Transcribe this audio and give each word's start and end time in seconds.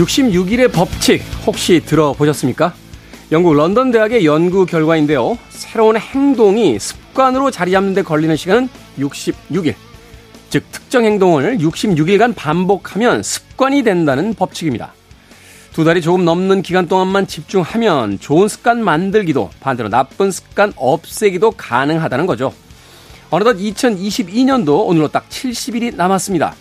66일의 0.00 0.72
법칙 0.72 1.22
혹시 1.46 1.80
들어보셨습니까? 1.84 2.72
영국 3.32 3.54
런던 3.54 3.90
대학의 3.90 4.24
연구 4.24 4.64
결과인데요. 4.64 5.36
새로운 5.50 5.96
행동이 5.96 6.78
습관으로 6.78 7.50
자리 7.50 7.70
잡는 7.72 7.92
데 7.94 8.02
걸리는 8.02 8.34
시간은 8.34 8.68
66일. 8.98 9.74
즉 10.48 10.64
특정 10.72 11.04
행동을 11.04 11.58
66일간 11.58 12.34
반복하면 12.34 13.22
습관이 13.22 13.82
된다는 13.82 14.34
법칙입니다. 14.34 14.94
두 15.72 15.84
달이 15.84 16.00
조금 16.00 16.24
넘는 16.24 16.62
기간 16.62 16.88
동안만 16.88 17.26
집중하면 17.26 18.18
좋은 18.18 18.48
습관 18.48 18.82
만들기도 18.82 19.50
반대로 19.60 19.88
나쁜 19.88 20.30
습관 20.30 20.72
없애기도 20.76 21.52
가능하다는 21.52 22.26
거죠. 22.26 22.52
어느덧 23.28 23.58
2022년도 23.58 24.86
오늘로 24.86 25.08
딱 25.08 25.28
70일이 25.28 25.94
남았습니다. 25.94 26.54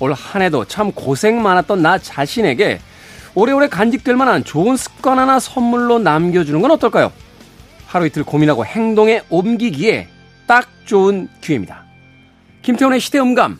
올 0.00 0.12
한 0.12 0.42
해도 0.42 0.64
참 0.64 0.92
고생 0.92 1.42
많았던 1.42 1.82
나 1.82 1.98
자신에게 1.98 2.80
오래오래 3.34 3.68
간직될 3.68 4.16
만한 4.16 4.44
좋은 4.44 4.76
습관 4.76 5.18
하나 5.18 5.38
선물로 5.38 5.98
남겨주는 5.98 6.60
건 6.60 6.70
어떨까요? 6.72 7.12
하루 7.86 8.06
이틀 8.06 8.24
고민하고 8.24 8.64
행동에 8.64 9.22
옮기기에 9.28 10.08
딱 10.46 10.66
좋은 10.84 11.28
기회입니다. 11.40 11.84
김태훈의 12.62 13.00
시대음감 13.00 13.58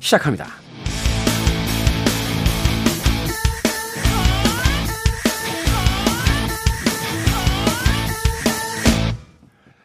시작합니다. 0.00 0.63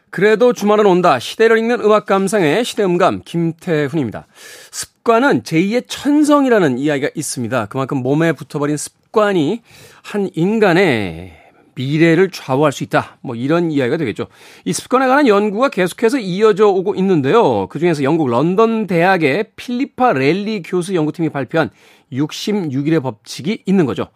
그래도 0.10 0.54
주말은 0.54 0.86
온다. 0.86 1.20
시대를 1.20 1.58
읽는 1.60 1.82
음악 1.82 2.06
감상의 2.06 2.66
시대음감 2.66 3.22
김태훈입니다. 3.26 4.26
습관은 4.72 5.44
제2의 5.44 5.86
천성이라는 5.88 6.80
이야기가 6.80 7.12
있습니다. 7.14 7.68
그만큼 7.68 7.98
몸에 7.98 8.32
붙어버린 8.32 8.78
습관이 8.78 9.62
한 10.02 10.30
인간의 10.34 11.38
미래를 11.76 12.32
좌우할 12.32 12.72
수 12.72 12.84
있다. 12.84 13.18
뭐 13.22 13.36
이런 13.36 13.72
이야기가 13.72 13.98
되겠죠. 13.98 14.28
이 14.66 14.74
습관에 14.74 15.08
관한 15.08 15.28
연구가 15.28 15.70
계속해서 15.70 16.18
이어져 16.18 16.68
오고 16.68 16.96
있는데요. 16.96 17.68
그중에서 17.68 18.04
영국 18.04 18.30
런던 18.30 18.88
대학의 18.88 19.52
필리파 19.56 20.14
랠리 20.14 20.64
교수 20.64 20.94
연구팀이 20.96 21.30
발표한 21.30 21.70
66일의 22.12 23.02
법칙이 23.02 23.64
있는 23.66 23.86
거죠. 23.86 24.08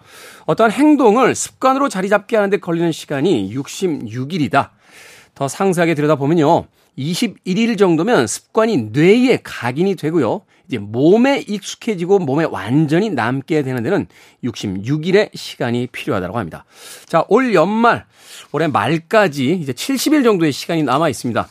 어떠한 0.46 0.72
행동을 0.72 1.36
습관으로 1.36 1.88
자리 1.88 2.10
잡게 2.10 2.36
하는데 2.36 2.58
걸리는 2.58 2.92
시간이 2.92 3.56
66일이다. 3.56 4.72
더 5.44 5.48
상세하게 5.50 5.94
들여다보면요. 5.96 6.68
21일 6.98 7.78
정도면 7.78 8.28
습관이 8.28 8.90
뇌에 8.94 9.40
각인이 9.44 9.96
되고요. 9.96 10.42
이제 10.68 10.78
몸에 10.78 11.44
익숙해지고 11.46 12.20
몸에 12.20 12.46
완전히 12.46 13.10
남게 13.10 13.64
되는 13.64 13.84
데는 13.84 14.08
66일의 14.44 15.36
시간이 15.36 15.88
필요하다고 15.88 16.38
합니다. 16.38 16.64
자, 17.06 17.26
올 17.28 17.54
연말, 17.54 18.06
올해 18.54 18.68
말까지 18.68 19.52
이제 19.62 19.74
70일 19.74 20.24
정도의 20.24 20.54
시간이 20.54 20.84
남아 20.84 21.10
있습니다. 21.10 21.46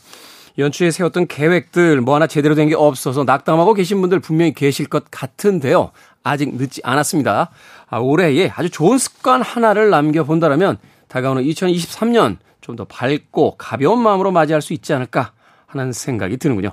연초에 0.57 0.89
세웠던 0.91 1.27
계획들 1.27 2.01
뭐 2.01 2.15
하나 2.15 2.25
제대로 2.25 2.55
된 2.55 2.69
게 2.69 2.75
없어서 2.75 3.23
낙담하고 3.23 3.75
계신 3.75 4.01
분들 4.01 4.19
분명히 4.21 4.53
계실 4.53 4.87
것 4.87 5.05
같은데요. 5.11 5.91
아직 6.23 6.55
늦지 6.55 6.81
않았습니다. 6.83 7.51
아, 7.89 7.97
올해에 7.99 8.49
아주 8.55 8.71
좋은 8.71 8.97
습관 8.97 9.43
하나를 9.43 9.91
남겨본다면 9.91 10.77
다가오는 11.09 11.43
2023년 11.43 12.37
좀 12.63 12.75
더 12.75 12.85
밝고 12.85 13.55
가벼운 13.57 13.99
마음으로 13.99 14.31
맞이할 14.31 14.61
수 14.61 14.73
있지 14.73 14.93
않을까 14.93 15.31
하는 15.67 15.91
생각이 15.91 16.37
드는군요. 16.37 16.71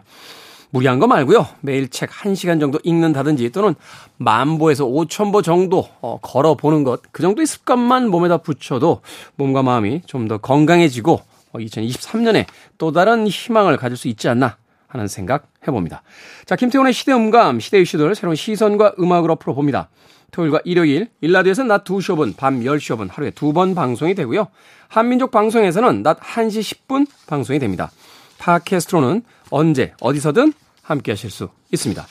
무리한 0.70 0.98
거 1.00 1.06
말고요. 1.08 1.46
매일 1.60 1.88
책 1.88 2.10
1시간 2.10 2.60
정도 2.60 2.78
읽는다든지 2.84 3.50
또는 3.50 3.74
만보에서 4.18 4.86
5천보 4.86 5.42
정도 5.42 5.88
어, 6.00 6.18
걸어보는 6.22 6.84
것. 6.84 7.02
그 7.12 7.22
정도의 7.22 7.46
습관만 7.46 8.08
몸에다 8.08 8.38
붙여도 8.38 9.02
몸과 9.36 9.62
마음이 9.62 10.02
좀 10.06 10.28
더 10.28 10.38
건강해지고 10.38 11.20
어, 11.52 11.58
2023년에 11.58 12.46
또 12.78 12.92
다른 12.92 13.26
희망을 13.26 13.76
가질 13.76 13.96
수 13.96 14.06
있지 14.08 14.28
않나 14.28 14.56
하는 14.86 15.08
생각 15.08 15.48
해봅니다. 15.66 16.02
자, 16.46 16.56
김태훈의 16.56 16.92
시대음감, 16.92 17.58
시대의 17.60 17.84
시도를 17.84 18.14
새로운 18.14 18.36
시선과 18.36 18.94
음악으로 19.00 19.36
풀어봅니다. 19.36 19.88
토요일과 20.30 20.60
일요일, 20.64 21.08
1라디오에서는 21.20 21.68
낮 21.68 21.84
2시 21.84 22.14
5분, 22.14 22.36
밤 22.36 22.60
10시 22.60 22.96
5분 22.96 23.08
하루에 23.10 23.30
두 23.30 23.52
번 23.52 23.74
방송이 23.74 24.14
되고요. 24.14 24.48
한민족 24.88 25.30
방송에서는 25.30 26.02
낮 26.02 26.20
1시 26.20 26.86
10분 26.86 27.06
방송이 27.26 27.58
됩니다. 27.58 27.90
팟캐스트로는 28.38 29.22
언제 29.50 29.92
어디서든 30.00 30.52
함께 30.82 31.12
하실 31.12 31.30
수 31.30 31.48
있습니다. 31.72 32.06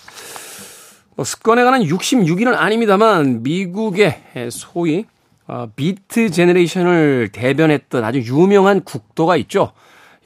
뭐 1.16 1.25
습관에 1.25 1.63
관한 1.63 1.81
66일은 1.81 2.56
아닙니다만 2.56 3.44
미국의 3.44 4.22
소위 4.51 5.06
어, 5.47 5.68
비트 5.75 6.30
제너레이션을 6.30 7.30
대변했던 7.31 8.03
아주 8.03 8.19
유명한 8.19 8.81
국도가 8.81 9.36
있죠. 9.38 9.72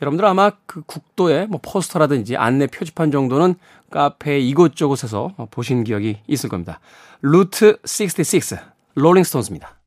여러분들 0.03 0.25
아마 0.25 0.51
그 0.65 0.81
국도에 0.85 1.45
뭐 1.45 1.61
포스터라든지 1.63 2.35
안내 2.35 2.67
표지판 2.67 3.09
정도는 3.09 3.55
카페 3.89 4.37
이곳저곳에서 4.39 5.33
보신 5.49 5.85
기억이 5.85 6.19
있을 6.27 6.49
겁니다. 6.49 6.81
루트 7.21 7.77
66 7.85 8.59
롤링스톤스입니다. 8.95 9.79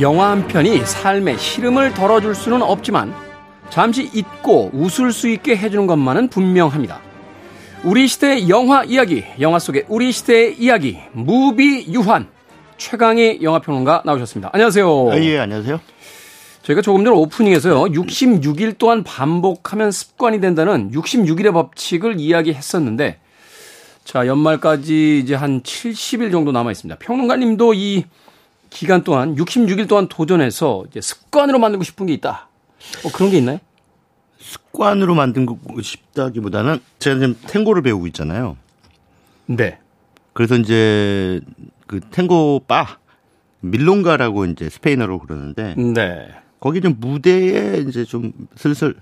영화 0.00 0.30
한 0.30 0.46
편이 0.46 0.86
삶의 0.86 1.38
시름을 1.38 1.94
덜어줄 1.94 2.34
수는 2.34 2.62
없지만 2.62 3.12
잠시 3.70 4.08
잊고 4.12 4.70
웃을 4.72 5.12
수 5.12 5.28
있게 5.28 5.56
해주는 5.56 5.86
것만은 5.88 6.28
분명합니다. 6.28 7.03
우리 7.84 8.08
시대의 8.08 8.48
영화 8.48 8.82
이야기, 8.82 9.24
영화 9.40 9.58
속의 9.58 9.84
우리 9.88 10.10
시대의 10.10 10.56
이야기, 10.58 10.98
무비 11.12 11.92
유한 11.92 12.28
최강의 12.78 13.42
영화평론가 13.42 14.04
나오셨습니다. 14.06 14.48
안녕하세요. 14.54 15.10
아, 15.12 15.18
예, 15.18 15.38
안녕하세요. 15.38 15.80
저희가 16.62 16.80
조금 16.80 17.04
전 17.04 17.12
오프닝에서요, 17.12 17.84
66일 17.92 18.78
동안 18.78 19.04
반복하면 19.04 19.90
습관이 19.90 20.40
된다는 20.40 20.92
66일의 20.92 21.52
법칙을 21.52 22.18
이야기했었는데, 22.18 23.18
자, 24.04 24.26
연말까지 24.26 25.18
이제 25.22 25.34
한 25.34 25.60
70일 25.60 26.32
정도 26.32 26.52
남아 26.52 26.70
있습니다. 26.70 26.98
평론가님도 27.00 27.74
이 27.74 28.04
기간 28.70 29.04
동안 29.04 29.36
66일 29.36 29.88
동안 29.88 30.08
도전해서 30.08 30.84
이제 30.90 31.02
습관으로 31.02 31.58
만들고 31.58 31.84
싶은 31.84 32.06
게 32.06 32.14
있다. 32.14 32.48
어, 33.04 33.10
그런 33.12 33.30
게 33.30 33.36
있나요? 33.36 33.58
습관으로 34.44 35.14
만들고 35.14 35.80
싶다기보다는 35.80 36.80
제가 36.98 37.16
지금 37.18 37.34
탱고를 37.46 37.82
배우고 37.82 38.06
있잖아요. 38.08 38.56
네. 39.46 39.78
그래서 40.32 40.56
이제 40.56 41.40
그 41.86 42.00
탱고 42.00 42.64
바 42.68 42.98
밀롱가라고 43.60 44.44
이제 44.46 44.68
스페인어로 44.68 45.20
그러는데 45.20 45.74
네. 45.76 46.28
거기 46.60 46.80
좀 46.80 46.96
무대에 46.98 47.78
이제 47.88 48.04
좀 48.04 48.32
슬슬 48.56 48.94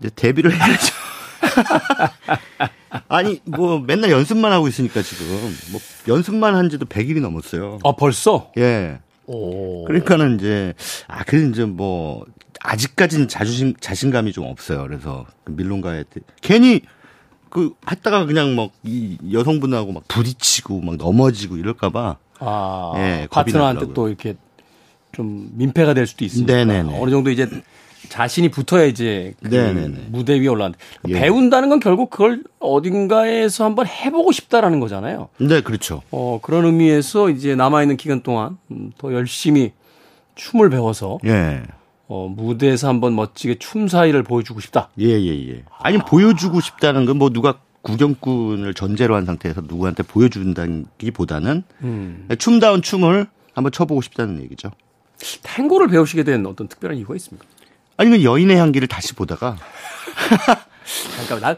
이제 0.00 0.10
데뷔를 0.14 0.52
해야죠. 0.54 0.94
아니 3.08 3.40
뭐 3.44 3.80
맨날 3.80 4.10
연습만 4.10 4.52
하고 4.52 4.68
있으니까 4.68 5.02
지금 5.02 5.26
뭐 5.72 5.80
연습만 6.08 6.54
한 6.54 6.70
지도 6.70 6.86
100일이 6.86 7.20
넘었어요. 7.20 7.78
아 7.84 7.92
벌써? 7.92 8.50
예. 8.56 8.98
오. 9.26 9.84
그러니까는 9.84 10.36
이제 10.36 10.74
아 11.06 11.22
그래 11.24 11.46
이제 11.48 11.64
뭐 11.64 12.24
아직까지는 12.60 13.28
자존심 13.28 13.74
자신감이 13.80 14.32
좀 14.32 14.44
없어요. 14.46 14.82
그래서 14.82 15.26
그 15.44 15.52
밀론가에 15.52 16.04
괜히 16.42 16.82
그 17.48 17.74
했다가 17.90 18.26
그냥 18.26 18.54
막 18.56 18.70
이 18.84 19.18
여성분하고 19.32 19.92
막 19.92 20.04
부딪히고 20.08 20.80
막 20.82 20.96
넘어지고 20.96 21.56
이럴까봐 21.56 22.16
아 22.40 22.92
예, 22.96 23.28
파트너한테. 23.30 23.92
또 23.92 24.08
이렇게 24.08 24.36
좀 25.12 25.50
민폐가 25.54 25.94
될 25.94 26.06
수도 26.06 26.24
있으니까 26.24 26.52
네네네. 26.54 26.98
어느 27.00 27.10
정도 27.10 27.30
이제 27.30 27.48
자신이 28.08 28.48
붙어야 28.50 28.84
이제 28.84 29.34
그. 29.42 29.48
무대 30.08 30.38
위에 30.40 30.46
올라가는 30.48 30.74
예. 31.08 31.12
배운다는 31.14 31.68
건 31.68 31.80
결국 31.80 32.10
그걸 32.10 32.42
어딘가에서 32.58 33.64
한번 33.64 33.86
해보고 33.86 34.32
싶다라는 34.32 34.80
거잖아요. 34.80 35.28
네 35.38 35.60
그렇죠. 35.60 36.02
어 36.10 36.38
그런 36.42 36.64
의미에서 36.66 37.30
이제 37.30 37.54
남아 37.56 37.82
있는 37.82 37.96
기간 37.96 38.22
동안 38.22 38.56
음, 38.70 38.92
더 38.98 39.12
열심히 39.12 39.72
춤을 40.36 40.70
배워서 40.70 41.18
예. 41.26 41.62
어, 42.12 42.26
무대에서 42.28 42.88
한번 42.88 43.14
멋지게 43.14 43.60
춤 43.60 43.86
사이를 43.86 44.24
보여주고 44.24 44.58
싶다. 44.60 44.90
예, 44.98 45.06
예, 45.06 45.48
예. 45.48 45.62
아니, 45.78 45.96
보여주고 45.98 46.60
싶다는 46.60 47.06
건 47.06 47.16
뭐 47.20 47.30
누가 47.30 47.60
구경꾼을 47.82 48.74
전제로 48.74 49.14
한 49.14 49.24
상태에서 49.26 49.60
누구한테 49.62 50.02
보여준다기 50.02 51.12
보다는 51.12 51.62
음. 51.82 52.28
춤다운 52.38 52.82
춤을 52.82 53.26
한번 53.54 53.70
춰보고 53.72 54.00
싶다는 54.02 54.42
얘기죠. 54.42 54.70
탱고를 55.42 55.86
배우시게 55.88 56.24
된 56.24 56.44
어떤 56.46 56.66
특별한 56.66 56.96
이유가 56.98 57.14
있습니까? 57.16 57.46
아니, 57.96 58.10
그 58.10 58.24
여인의 58.24 58.56
향기를 58.56 58.88
다시 58.88 59.14
보다가 59.14 59.56
잠깐만, 61.16 61.40
난 61.40 61.56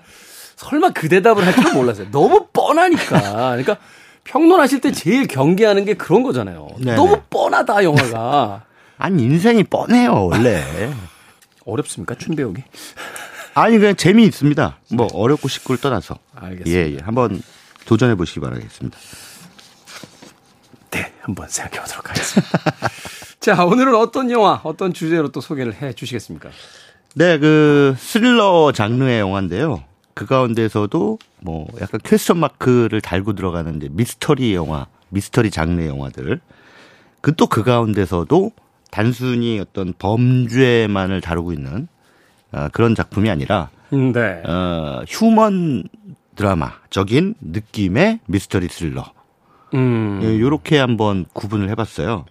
설마 0.56 0.90
그 0.90 1.08
대답을 1.08 1.46
할 1.46 1.54
줄은 1.54 1.74
몰랐어요. 1.74 2.10
너무 2.10 2.46
뻔하니까. 2.52 3.20
그러니까 3.56 3.78
평론하실 4.24 4.80
때 4.80 4.92
제일 4.92 5.26
경계하는 5.26 5.84
게 5.86 5.94
그런 5.94 6.22
거잖아요. 6.22 6.68
네네. 6.78 6.94
너무 6.96 7.20
뻔하다, 7.30 7.84
영화가. 7.84 8.64
아니, 9.02 9.24
인생이 9.24 9.64
뻔해요, 9.64 10.26
원래. 10.26 10.62
어렵습니까? 11.66 12.14
춘 12.14 12.36
배우기? 12.36 12.62
아니 13.54 13.76
그냥 13.78 13.96
재미 13.96 14.24
있습니다. 14.26 14.78
뭐 14.92 15.08
어렵고 15.12 15.48
쉽고를 15.48 15.80
떠나서. 15.80 16.18
알겠습니다. 16.36 16.70
예, 16.70 16.94
예. 16.94 16.98
한번 17.02 17.42
도전해 17.84 18.14
보시기 18.14 18.38
바라겠습니다. 18.38 18.96
네, 20.92 21.12
한번 21.20 21.48
생각해 21.48 21.84
보도록 21.84 22.10
하겠습니다. 22.10 22.58
자, 23.40 23.64
오늘은 23.64 23.96
어떤 23.96 24.30
영화, 24.30 24.60
어떤 24.62 24.92
주제로 24.92 25.32
또 25.32 25.40
소개를 25.40 25.82
해 25.82 25.92
주시겠습니까? 25.92 26.50
네, 27.16 27.38
그 27.38 27.96
스릴러 27.98 28.70
장르의 28.72 29.18
영화인데요. 29.18 29.82
그 30.14 30.26
가운데서도 30.26 31.18
뭐 31.40 31.66
약간 31.80 32.00
퀘스천 32.04 32.38
마크를 32.38 33.00
달고 33.00 33.32
들어가는 33.32 33.78
이제 33.78 33.88
미스터리 33.90 34.54
영화, 34.54 34.86
미스터리 35.08 35.50
장르의 35.50 35.88
영화들. 35.88 36.40
그 37.20 37.34
또그 37.34 37.64
가운데서도 37.64 38.52
단순히 38.92 39.58
어떤 39.58 39.94
범죄만을 39.98 41.20
다루고 41.22 41.52
있는 41.54 41.88
어, 42.52 42.68
그런 42.72 42.94
작품이 42.94 43.28
아니라 43.30 43.70
네. 43.90 44.42
어, 44.46 45.02
휴먼 45.08 45.84
드라마적인 46.36 47.34
느낌의 47.40 48.20
미스터리 48.26 48.68
스릴러. 48.68 49.04
음. 49.74 50.20
예, 50.22 50.38
요렇게 50.38 50.78
한번 50.78 51.24
구분을 51.32 51.68
해봤어요. 51.70 52.26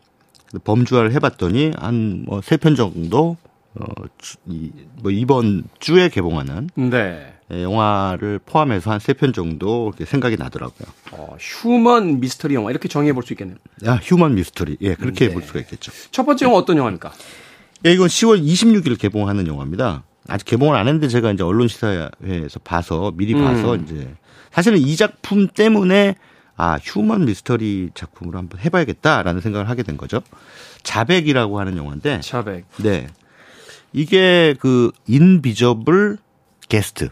범주화를 0.64 1.12
해봤더니 1.14 1.72
한 1.78 2.26
뭐 2.28 2.42
세 2.42 2.58
편 2.58 2.76
정도 2.76 3.38
어, 3.74 3.86
주, 4.20 4.38
이, 4.48 4.70
뭐 5.02 5.12
이번 5.12 5.64
주에 5.80 6.10
개봉하는 6.10 6.70
네. 6.76 7.34
예, 7.54 7.64
영화를 7.64 8.40
포함해서 8.46 8.92
한 8.92 9.00
세 9.00 9.14
편 9.14 9.34
정도 9.34 9.92
생각이 10.04 10.38
나더라고요. 10.38 10.88
어, 11.12 11.36
휴먼 11.40 12.20
미스터리 12.20 12.56
영화 12.56 12.70
이렇게 12.72 12.88
정의해 12.88 13.14
볼 13.14 13.24
수 13.24 13.34
있겠네요. 13.34 13.58
야, 13.86 13.96
휴먼 14.02 14.36
미스터리. 14.36 14.78
예, 14.82 14.96
그렇게 14.96 15.28
네. 15.28 15.34
볼 15.34 15.44
수가 15.44 15.60
있겠죠. 15.60 15.92
첫 16.12 16.26
번째 16.26 16.46
영화 16.46 16.58
어떤 16.58 16.78
영화입니까? 16.78 17.12
예, 17.86 17.94
이건 17.94 18.08
10월 18.08 18.42
26일 18.44 18.98
개봉하는 19.00 19.48
영화입니다. 19.48 20.04
아직 20.28 20.46
개봉을 20.46 20.76
안 20.78 20.88
했는데 20.88 21.08
제가 21.08 21.32
이제 21.32 21.44
언론 21.44 21.68
시사회에서 21.68 22.60
봐서 22.64 23.12
미리 23.16 23.34
봐서 23.34 23.74
음. 23.74 23.84
이제 23.86 24.14
사실은 24.52 24.78
이 24.78 24.96
작품 24.96 25.48
때문에 25.48 26.16
아 26.56 26.78
human 26.82 27.26
미스터리 27.26 27.90
작품으로 27.96 28.38
한번 28.38 28.60
해 28.60 28.70
봐야겠다라는 28.70 29.42
생각을 29.42 29.68
하게 29.68 29.82
된 29.84 29.98
거죠. 29.98 30.22
자백이라고 30.84 31.60
하는 31.60 31.76
영화인데, 31.78 32.22
자백. 32.22 32.66
네 32.78 33.08
이게 33.94 34.56
그 34.60 34.92
Invisible 35.08 36.18
Guest, 36.70 37.10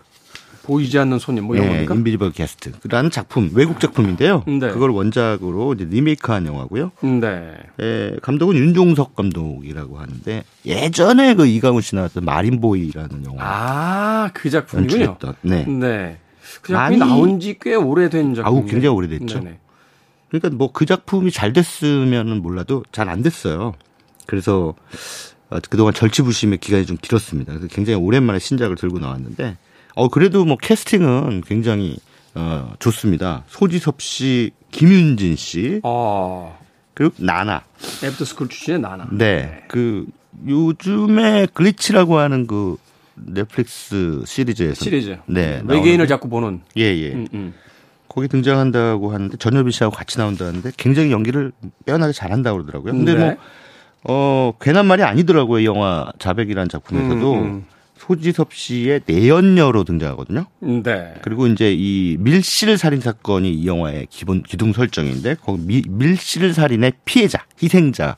보이지 0.69 0.99
않는 0.99 1.17
손님 1.17 1.45
뭐 1.45 1.55
이런 1.55 1.67
예, 1.67 1.71
겁니까? 1.73 1.95
Invisible 1.95 2.31
Guest라는 2.31 3.09
작품 3.09 3.49
외국 3.53 3.79
작품인데요. 3.79 4.43
네. 4.45 4.59
그걸 4.69 4.91
원작으로 4.91 5.73
이제 5.73 5.85
리메이크한 5.89 6.45
영화고요. 6.45 6.91
네. 7.01 7.53
예, 7.81 8.15
감독은 8.21 8.55
윤종석 8.55 9.15
감독이라고 9.15 9.97
하는데 9.97 10.43
예전에 10.65 11.33
그 11.33 11.47
김강우 11.47 11.81
씨 11.81 11.95
나왔던 11.95 12.23
마린보이라는 12.23 13.25
영화 13.25 13.43
아, 13.43 14.29
그 14.35 14.49
작품이군요. 14.51 15.01
연출했던. 15.05 15.33
네. 15.41 15.65
네. 15.65 16.17
그 16.61 16.71
작품이 16.73 16.97
많이- 16.97 17.11
나온 17.11 17.39
지 17.39 17.57
꽤 17.59 17.73
오래된 17.73 18.35
작품. 18.35 18.45
아우, 18.57 18.61
굉장히 18.65 18.87
오래됐죠. 18.95 19.41
그러니까 20.29 20.49
뭐 20.55 20.71
그 20.71 20.85
작품이 20.85 21.31
잘 21.31 21.51
됐으면은 21.53 22.43
몰라도 22.43 22.83
잘 22.91 23.09
안 23.09 23.23
됐어요. 23.23 23.73
그래서 24.27 24.75
어, 25.49 25.57
그동안 25.67 25.95
절치부심의 25.95 26.59
기간이 26.59 26.85
좀 26.85 26.95
길었습니다. 27.01 27.53
그래서 27.53 27.67
굉장히 27.73 27.97
오랜만에 27.99 28.37
신작을 28.37 28.75
들고 28.75 28.99
나왔는데 28.99 29.57
어 29.99 30.07
그래도 30.07 30.45
뭐 30.45 30.55
캐스팅은 30.55 31.41
굉장히 31.45 31.97
어 32.33 32.73
좋습니다. 32.79 33.43
소지섭 33.47 34.01
씨, 34.01 34.51
김윤진 34.71 35.35
씨, 35.35 35.81
아, 35.83 36.53
그리고 36.93 37.13
나나. 37.17 37.63
애프터 38.03 38.23
스쿨 38.23 38.47
출신의 38.47 38.79
나나. 38.79 39.07
네. 39.11 39.63
그 39.67 40.05
요즘에 40.47 41.47
글리치라고 41.53 42.17
하는 42.17 42.47
그 42.47 42.77
넷플릭스 43.15 44.23
시리즈에서 44.25 44.85
시리즈. 44.85 45.17
네. 45.25 45.61
외계인을 45.65 46.07
자꾸 46.07 46.29
보는. 46.29 46.61
예, 46.77 46.83
예. 46.83 47.11
음, 47.11 47.27
음. 47.33 47.53
거기 48.07 48.29
등장한다고 48.29 49.11
하는데 49.11 49.35
전효빈 49.35 49.71
씨하고 49.71 49.93
같이 49.93 50.17
나온다는데 50.17 50.71
굉장히 50.77 51.11
연기를 51.11 51.51
빼어나게 51.85 52.13
잘한다고 52.13 52.59
그러더라고요. 52.59 52.93
근데 52.93 53.15
네. 53.15 53.19
뭐 53.25 53.35
어, 54.05 54.53
괜한 54.61 54.85
말이 54.85 55.03
아니더라고요. 55.03 55.59
이 55.59 55.65
영화 55.65 56.09
자백이라는 56.19 56.69
작품에서도 56.69 57.33
음, 57.33 57.43
음. 57.43 57.65
소지섭 57.99 58.53
씨의 58.53 59.01
내연녀로 59.05 59.83
등장하거든요. 59.83 60.45
네. 60.61 61.13
그리고 61.21 61.47
이제 61.47 61.73
이 61.73 62.15
밀실 62.19 62.77
살인 62.77 63.01
사건이 63.01 63.53
이 63.53 63.67
영화의 63.67 64.07
기본 64.09 64.41
기둥 64.41 64.71
설정인데 64.73 65.35
거기 65.35 65.61
미, 65.61 65.83
밀실 65.87 66.53
살인의 66.53 66.93
피해자, 67.05 67.45
희생자 67.61 68.15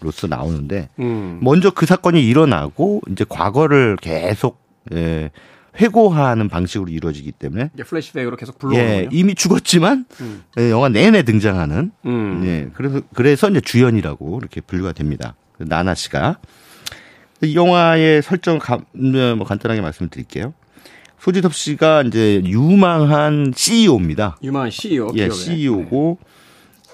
로서 0.00 0.26
나오는데 0.26 0.88
음. 1.00 1.40
먼저 1.42 1.70
그 1.70 1.84
사건이 1.84 2.26
일어나고 2.26 3.02
이제 3.10 3.24
과거를 3.28 3.96
계속 4.00 4.62
예, 4.92 5.30
회고하는 5.78 6.48
방식으로 6.48 6.90
이루어지기 6.90 7.32
때문에 7.32 7.70
이게 7.74 7.82
플래시백으로 7.82 8.36
계속 8.36 8.58
불러오는 8.58 8.84
예. 8.88 9.08
이미 9.12 9.34
죽었지만 9.34 10.06
음. 10.20 10.42
예, 10.58 10.70
영화 10.70 10.88
내내 10.88 11.22
등장하는 11.22 11.90
음. 12.06 12.42
예, 12.46 12.70
그래서 12.74 13.02
그래서 13.14 13.50
이제 13.50 13.60
주연이라고 13.60 14.38
이렇게 14.40 14.60
분류가 14.60 14.92
됩니다. 14.92 15.34
그 15.56 15.64
나나 15.64 15.94
씨가 15.94 16.38
이 17.42 17.54
영화의 17.54 18.22
설정 18.22 18.58
감, 18.58 18.84
네, 18.92 19.34
뭐 19.34 19.46
간단하게 19.46 19.80
말씀드릴게요. 19.80 20.54
소지섭 21.20 21.54
씨가 21.54 22.02
이제 22.02 22.42
유망한 22.44 23.52
CEO입니다. 23.54 24.38
유망한 24.42 24.70
CEO. 24.70 25.08
예, 25.14 25.28
기업의. 25.28 25.32
CEO고 25.32 26.18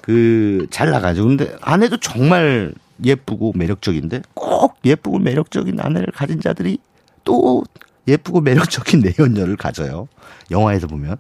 그잘 0.03 0.91
나가죠. 0.91 1.25
근데 1.27 1.55
아내도 1.61 1.97
정말 1.99 2.73
예쁘고 3.03 3.53
매력적인데 3.57 4.23
꼭 4.35 4.77
예쁘고 4.85 5.19
매력적인 5.19 5.81
아내를 5.81 6.09
가진 6.13 6.41
자들이 6.41 6.79
또 7.25 7.65
예쁘고 8.07 8.41
매력적인 8.41 9.01
내연녀를 9.19 9.57
가져요. 9.57 10.09
영화에서 10.51 10.87
보면. 10.87 11.17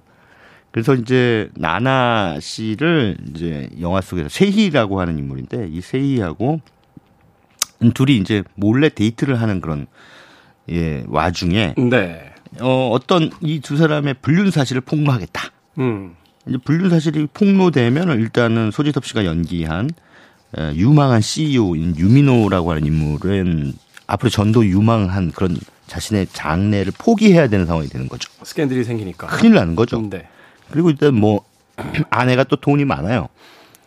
그래서 0.70 0.94
이제 0.94 1.50
나나 1.54 2.38
씨를 2.40 3.16
이제 3.30 3.68
영화 3.80 4.00
속에서 4.00 4.28
세희라고 4.28 5.00
하는 5.00 5.18
인물인데 5.18 5.68
이 5.70 5.80
세희하고 5.80 6.60
둘이 7.94 8.16
이제 8.16 8.42
몰래 8.54 8.88
데이트를 8.88 9.40
하는 9.40 9.60
그런 9.60 9.86
예 10.70 11.04
와중에 11.08 11.74
네. 11.76 12.30
어 12.60 12.88
어떤 12.92 13.30
이 13.42 13.60
두 13.60 13.76
사람의 13.76 14.14
불륜 14.22 14.50
사실을 14.50 14.80
폭로하겠다. 14.82 15.42
음. 15.78 16.14
이제 16.46 16.58
불륜 16.64 16.90
사실이 16.90 17.28
폭로되면 17.34 18.10
일단은 18.20 18.70
소지섭 18.70 19.04
씨가 19.06 19.24
연기한 19.24 19.90
에, 20.56 20.74
유망한 20.76 21.20
CEO인 21.20 21.96
유미노라고 21.96 22.70
하는 22.70 22.86
인물은 22.86 23.72
앞으로 24.06 24.30
전도 24.30 24.64
유망한 24.66 25.32
그런 25.32 25.56
자신의 25.86 26.28
장래를 26.32 26.92
포기해야 26.98 27.48
되는 27.48 27.66
상황이 27.66 27.88
되는 27.88 28.08
거죠. 28.08 28.30
스캔들이 28.42 28.84
생기니까. 28.84 29.26
큰일 29.26 29.54
나는 29.54 29.74
거죠. 29.74 30.00
네. 30.08 30.28
그리고 30.70 30.90
일단 30.90 31.14
뭐 31.14 31.44
아내가 32.10 32.44
또 32.44 32.56
돈이 32.56 32.84
많아요. 32.84 33.28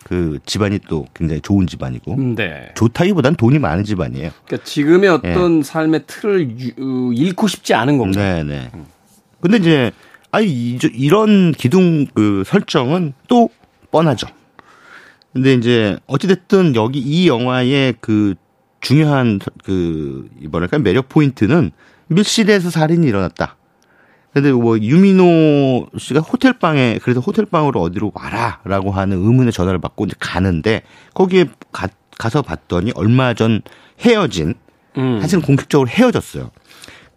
그 0.07 0.39
집안이 0.45 0.79
또 0.87 1.05
굉장히 1.13 1.41
좋은 1.41 1.67
집안이고 1.67 2.15
네. 2.37 2.69
좋다기보단 2.75 3.35
돈이 3.35 3.59
많은 3.59 3.83
집안이에요. 3.83 4.31
그러니까 4.45 4.65
지금의 4.65 5.09
어떤 5.09 5.61
삶의 5.63 6.03
틀을 6.07 6.49
유, 6.61 6.67
어, 6.79 7.11
잃고 7.13 7.49
싶지 7.49 7.73
않은 7.73 7.97
겁니다. 7.97 8.21
네, 8.21 8.43
네. 8.43 8.71
근데 9.41 9.57
이제 9.57 9.91
아니 10.31 10.47
이- 10.47 10.79
이런 10.93 11.51
기둥 11.51 12.05
그 12.13 12.43
설정은 12.45 13.13
또 13.27 13.49
뻔하죠. 13.91 14.27
근데 15.33 15.53
이제 15.55 15.97
어찌됐든 16.07 16.75
여기 16.75 16.99
이 16.99 17.27
영화의 17.27 17.95
그 17.99 18.35
중요한 18.79 19.39
그 19.65 20.29
뭐랄까 20.49 20.79
매력 20.79 21.09
포인트는 21.09 21.71
밀실에서 22.07 22.69
살인이 22.69 23.05
일어났다. 23.05 23.56
근데 24.41 24.51
뭐 24.51 24.77
유미노 24.79 25.87
씨가 25.97 26.19
호텔 26.19 26.53
방에 26.53 26.99
그래서 27.01 27.19
호텔 27.19 27.45
방으로 27.45 27.81
어디로 27.81 28.11
와라라고 28.13 28.91
하는 28.91 29.17
의문의 29.17 29.51
전화를 29.51 29.79
받고 29.79 30.05
이제 30.05 30.15
가는데 30.19 30.83
거기에 31.13 31.45
가, 31.71 31.87
가서 32.17 32.41
봤더니 32.41 32.91
얼마 32.95 33.33
전 33.33 33.61
헤어진 34.01 34.53
음. 34.97 35.19
사실은 35.21 35.41
공식적으로 35.41 35.89
헤어졌어요. 35.89 36.51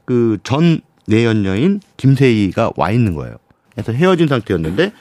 그 0.04 0.38
전 0.44 0.80
내연녀인 1.06 1.80
김세희가 1.96 2.72
와 2.76 2.90
있는 2.90 3.14
거예요. 3.14 3.36
그래서 3.74 3.92
헤어진 3.92 4.28
상태였는데 4.28 4.92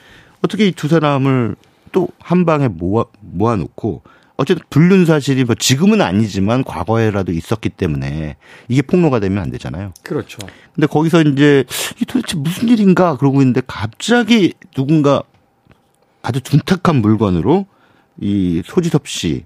어떻게 0.41 0.67
이 0.67 0.71
두 0.71 0.87
사람을 0.87 1.55
또 1.91 2.07
한 2.19 2.45
방에 2.45 2.67
모아 2.67 3.05
모아놓고 3.21 4.03
어쨌든 4.39 4.63
불륜 4.69 5.05
사실이 5.05 5.43
뭐 5.43 5.53
지금은 5.53 6.01
아니지만 6.01 6.63
과거에라도 6.63 7.33
있었기 7.33 7.67
때문에 7.67 8.37
이게 8.69 8.81
폭로가 8.81 9.19
되면 9.19 9.43
안 9.43 9.51
되잖아요. 9.51 9.91
그렇죠. 10.01 10.37
근데 10.73 10.87
거기서 10.87 11.23
이제 11.23 11.65
이 12.01 12.05
도대체 12.05 12.37
무슨 12.37 12.69
일인가 12.69 13.17
그러고 13.17 13.41
있는데 13.41 13.61
갑자기 13.67 14.53
누군가 14.73 15.23
아주 16.21 16.39
둔탁한 16.39 17.01
물건으로 17.01 17.65
이 18.21 18.61
소지섭 18.65 19.09
씨, 19.09 19.43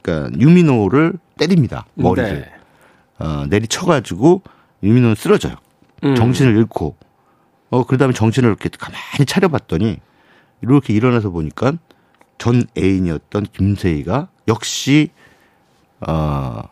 그러니까 0.00 0.40
유민호를 0.40 1.12
때립니다. 1.36 1.84
머리를. 1.92 2.40
네. 2.40 2.50
어, 3.18 3.44
내리쳐가지고 3.50 4.40
유민호는 4.82 5.16
쓰러져요. 5.16 5.56
음. 6.02 6.14
정신을 6.14 6.56
잃고. 6.56 6.96
어, 7.68 7.84
그 7.84 7.98
다음에 7.98 8.14
정신을 8.14 8.48
이렇게 8.48 8.70
가만히 8.70 9.26
차려봤더니 9.26 9.98
이렇게 10.62 10.94
일어나서 10.94 11.28
보니까 11.28 11.74
전 12.38 12.64
애인이었던 12.76 13.46
김세희가 13.52 14.28
역시, 14.48 15.10
어, 16.00 16.62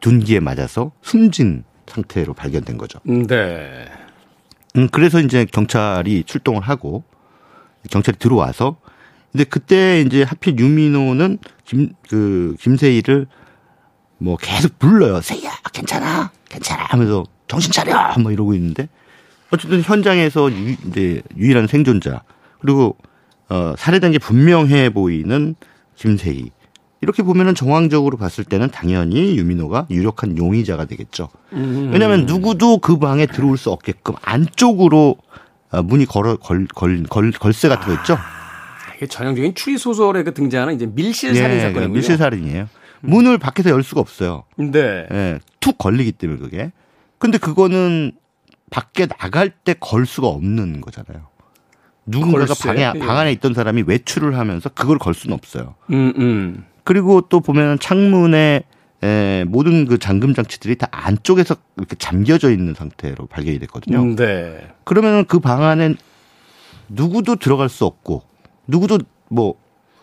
둔기에 0.00 0.40
맞아서 0.40 0.92
숨진 1.02 1.64
상태로 1.86 2.34
발견된 2.34 2.78
거죠. 2.78 2.98
네. 3.04 3.86
음, 4.76 4.88
그래서 4.90 5.20
이제 5.20 5.44
경찰이 5.44 6.24
출동을 6.24 6.62
하고 6.62 7.04
경찰이 7.90 8.18
들어와서 8.18 8.76
근데 9.32 9.44
그때 9.44 10.00
이제 10.02 10.22
하필 10.22 10.58
유민호는 10.58 11.38
김 11.64 11.92
그 12.08 12.54
김세희를 12.60 13.26
뭐 14.18 14.36
계속 14.36 14.78
불러요. 14.78 15.20
세희야, 15.20 15.50
괜찮아, 15.72 16.30
괜찮아 16.48 16.84
하면서 16.84 17.24
정신 17.48 17.72
차려, 17.72 18.14
뭐 18.20 18.30
이러고 18.30 18.54
있는데 18.54 18.88
어쨌든 19.50 19.82
현장에서 19.82 20.50
유, 20.52 20.76
이제 20.86 21.22
유일한 21.36 21.66
생존자 21.66 22.22
그리고 22.60 22.96
어 23.48 23.74
살해된 23.76 24.12
게 24.12 24.18
분명해 24.18 24.90
보이는 24.90 25.54
김세희 25.96 26.50
이렇게 27.00 27.22
보면은 27.22 27.54
정황적으로 27.54 28.16
봤을 28.16 28.44
때는 28.44 28.70
당연히 28.70 29.36
유민호가 29.36 29.86
유력한 29.90 30.38
용의자가 30.38 30.84
되겠죠. 30.84 31.28
왜냐하면 31.50 32.26
누구도 32.26 32.78
그 32.78 32.98
방에 32.98 33.26
들어올 33.26 33.58
수 33.58 33.70
없게끔 33.70 34.14
안쪽으로 34.22 35.16
어, 35.72 35.82
문이 35.82 36.04
걸어 36.06 36.36
걸, 36.36 36.66
걸, 36.74 37.02
걸 37.04 37.32
걸쇠 37.32 37.68
같은 37.68 37.88
거 37.88 37.94
있죠. 38.00 38.16
이게 38.96 39.06
전형적인 39.06 39.54
추리 39.54 39.78
소설에 39.78 40.22
그 40.22 40.32
등장하는 40.32 40.74
이제 40.74 40.86
밀실 40.86 41.34
살인 41.34 41.58
사건이군요. 41.60 41.84
예, 41.84 41.88
밀실 41.88 42.16
살인이에요. 42.18 42.68
문을 43.00 43.38
밖에서 43.38 43.70
열 43.70 43.82
수가 43.82 44.00
없어요. 44.00 44.44
네. 44.56 45.06
예, 45.10 45.38
툭 45.60 45.78
걸리기 45.78 46.12
때문에 46.12 46.38
그게. 46.38 46.70
근데 47.18 47.38
그거는 47.38 48.12
밖에 48.70 49.06
나갈 49.06 49.50
때 49.50 49.74
걸 49.80 50.06
수가 50.06 50.28
없는 50.28 50.80
거잖아요. 50.82 51.26
누군가가? 52.06 52.54
방에 52.54 52.92
예. 52.94 52.98
방 52.98 53.16
안에 53.18 53.32
있던 53.32 53.54
사람이 53.54 53.84
외출을 53.86 54.36
하면서 54.36 54.68
그걸 54.68 54.98
걸 54.98 55.14
수는 55.14 55.34
없어요. 55.34 55.74
음, 55.90 56.12
음. 56.18 56.64
그리고 56.84 57.20
또 57.22 57.40
보면 57.40 57.78
창문에 57.78 58.64
에, 59.04 59.44
모든 59.48 59.86
그 59.86 59.98
잠금 59.98 60.34
장치들이 60.34 60.76
다 60.76 60.88
안쪽에서 60.90 61.56
이렇게 61.76 61.96
잠겨져 61.96 62.50
있는 62.50 62.74
상태로 62.74 63.26
발견이 63.26 63.58
됐거든요. 63.60 64.00
음, 64.02 64.16
네. 64.16 64.68
그러면 64.84 65.24
그 65.26 65.38
방 65.40 65.62
안엔 65.62 65.96
누구도 66.88 67.36
들어갈 67.36 67.68
수 67.68 67.84
없고 67.84 68.22
누구도 68.66 68.98
뭐 69.28 69.54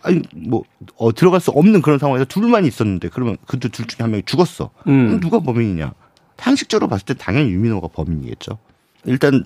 아니 0.02 0.22
뭐 0.36 0.64
어, 0.96 1.14
들어갈 1.14 1.40
수 1.42 1.52
없는 1.52 1.82
그런 1.82 2.00
상황에서 2.00 2.26
둘만 2.26 2.66
있었는데 2.66 3.10
그러면 3.10 3.38
그 3.46 3.60
둘 3.60 3.72
중에 3.72 3.98
한 4.00 4.12
명이 4.12 4.24
죽었어. 4.26 4.72
음. 4.88 5.20
누가 5.20 5.40
범인이냐? 5.40 5.94
상식적으로 6.38 6.88
봤을 6.88 7.06
때 7.06 7.14
당연히 7.14 7.52
유민호가 7.52 7.90
범인이겠죠. 7.90 8.58
일단 9.06 9.44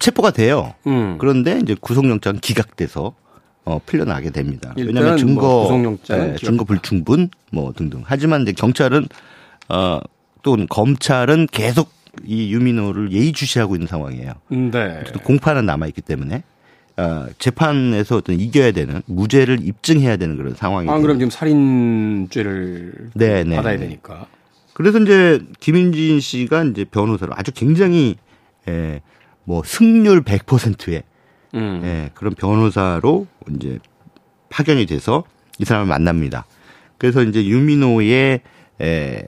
체포가 0.00 0.30
돼요. 0.30 0.74
음. 0.86 1.16
그런데 1.18 1.58
이제 1.62 1.76
구속영장 1.80 2.38
기각돼서 2.40 3.14
어, 3.64 3.78
풀려나게 3.84 4.30
됩니다. 4.30 4.74
왜냐하면 4.76 5.16
증거 5.16 5.40
뭐 5.42 5.62
구속영장은 5.64 6.24
예, 6.30 6.34
기각. 6.34 6.46
증거 6.46 6.64
불충분 6.64 7.30
뭐 7.52 7.72
등등. 7.72 8.02
하지만 8.04 8.42
이제 8.42 8.52
경찰은 8.52 9.06
어, 9.68 10.00
또는 10.42 10.66
검찰은 10.68 11.46
계속 11.52 11.92
이 12.24 12.52
유민호를 12.52 13.12
예의주시하고 13.12 13.76
있는 13.76 13.86
상황이에요. 13.86 14.32
음, 14.52 14.70
네. 14.70 15.02
또 15.12 15.20
공판은 15.20 15.64
남아 15.64 15.86
있기 15.88 16.02
때문에 16.02 16.42
어, 16.96 17.26
재판에서 17.38 18.16
어떤 18.16 18.38
이겨야 18.38 18.72
되는 18.72 19.00
무죄를 19.06 19.60
입증해야 19.66 20.16
되는 20.16 20.36
그런 20.36 20.54
상황이. 20.54 20.88
안 20.90 20.96
아, 20.96 20.98
그럼 20.98 21.18
지금 21.18 21.30
살인죄를 21.30 23.10
네, 23.14 23.44
네, 23.44 23.56
받아야 23.56 23.74
네. 23.74 23.80
되니까. 23.86 24.26
그래서 24.74 24.98
이제 24.98 25.40
김인진 25.60 26.20
씨가 26.20 26.64
이제 26.64 26.84
변호사로 26.84 27.32
아주 27.36 27.52
굉장히 27.52 28.16
에, 28.68 29.00
뭐 29.44 29.62
승률 29.64 30.22
100%의 30.22 31.02
음. 31.54 31.80
예, 31.84 32.10
그런 32.14 32.34
변호사로 32.34 33.26
이제 33.54 33.78
파견이 34.48 34.86
돼서 34.86 35.24
이 35.58 35.64
사람을 35.64 35.88
만납니다. 35.88 36.46
그래서 36.98 37.22
이제 37.22 37.44
유민호의 37.44 38.40
에, 38.80 39.22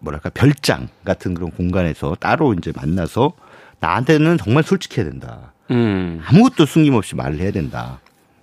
뭐랄까 0.00 0.30
별장 0.30 0.88
같은 1.04 1.34
그런 1.34 1.50
공간에서 1.50 2.16
따로 2.18 2.54
이제 2.54 2.72
만나서 2.74 3.32
나한테는 3.80 4.38
정말 4.38 4.62
솔직해야 4.62 5.08
된다. 5.08 5.52
음. 5.70 6.20
아무것도 6.24 6.66
숨김없이 6.66 7.14
말을 7.14 7.38
해야 7.40 7.50
된다. 7.50 8.00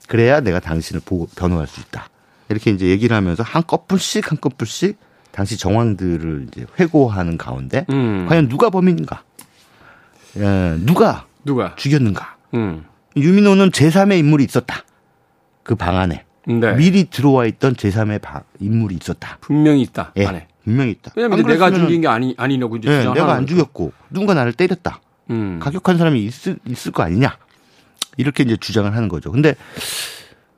그래야 0.08 0.40
내가 0.40 0.60
당신을 0.60 1.02
보고 1.06 1.28
변호할 1.36 1.68
수 1.68 1.82
있다. 1.82 2.10
이렇게 2.50 2.72
이제 2.72 2.88
얘기를 2.88 3.16
하면서 3.16 3.44
한 3.44 3.64
꺼풀씩 3.66 4.32
한 4.32 4.40
꺼풀씩 4.40 4.98
당시 5.32 5.58
정황들을 5.58 6.48
이제 6.48 6.66
회고하는 6.80 7.38
가운데 7.38 7.86
음. 7.90 8.26
과연 8.28 8.48
누가 8.48 8.70
범인인가? 8.70 9.24
예, 10.38 10.76
누가 10.86 11.26
누가? 11.46 11.76
죽였는가? 11.76 12.36
음. 12.54 12.86
유민호는 13.16 13.72
제3의 13.72 14.20
인물이 14.20 14.44
있었다. 14.44 14.84
그 15.64 15.76
방 15.76 15.98
안에. 15.98 16.24
네. 16.46 16.74
미리 16.76 17.06
들어와 17.10 17.46
있던 17.46 17.74
제3의 17.76 18.22
방, 18.22 18.44
인물이 18.60 18.96
있었다. 19.02 19.38
분명히 19.42 19.82
있다. 19.82 20.14
예, 20.18 20.26
안에. 20.26 20.48
분명히 20.64 20.92
있다. 20.92 21.12
왜냐면 21.16 21.46
내가 21.46 21.72
죽인 21.72 22.02
게 22.02 22.08
아니 22.08 22.34
아니라고 22.38 22.78
이제 22.78 22.90
예, 22.90 23.04
내가 23.14 23.34
안. 23.34 23.46
죽였고 23.48 23.92
누군가 24.10 24.34
나를 24.34 24.54
때렸다. 24.54 25.02
음. 25.30 25.60
가격한 25.62 25.98
사람이 25.98 26.24
있을, 26.24 26.58
있을 26.66 26.92
거 26.92 27.04
아니냐. 27.04 27.38
이렇게 28.18 28.44
이제 28.44 28.56
주장을 28.58 28.94
하는 28.96 29.08
거죠. 29.10 29.32
근데 29.32 29.56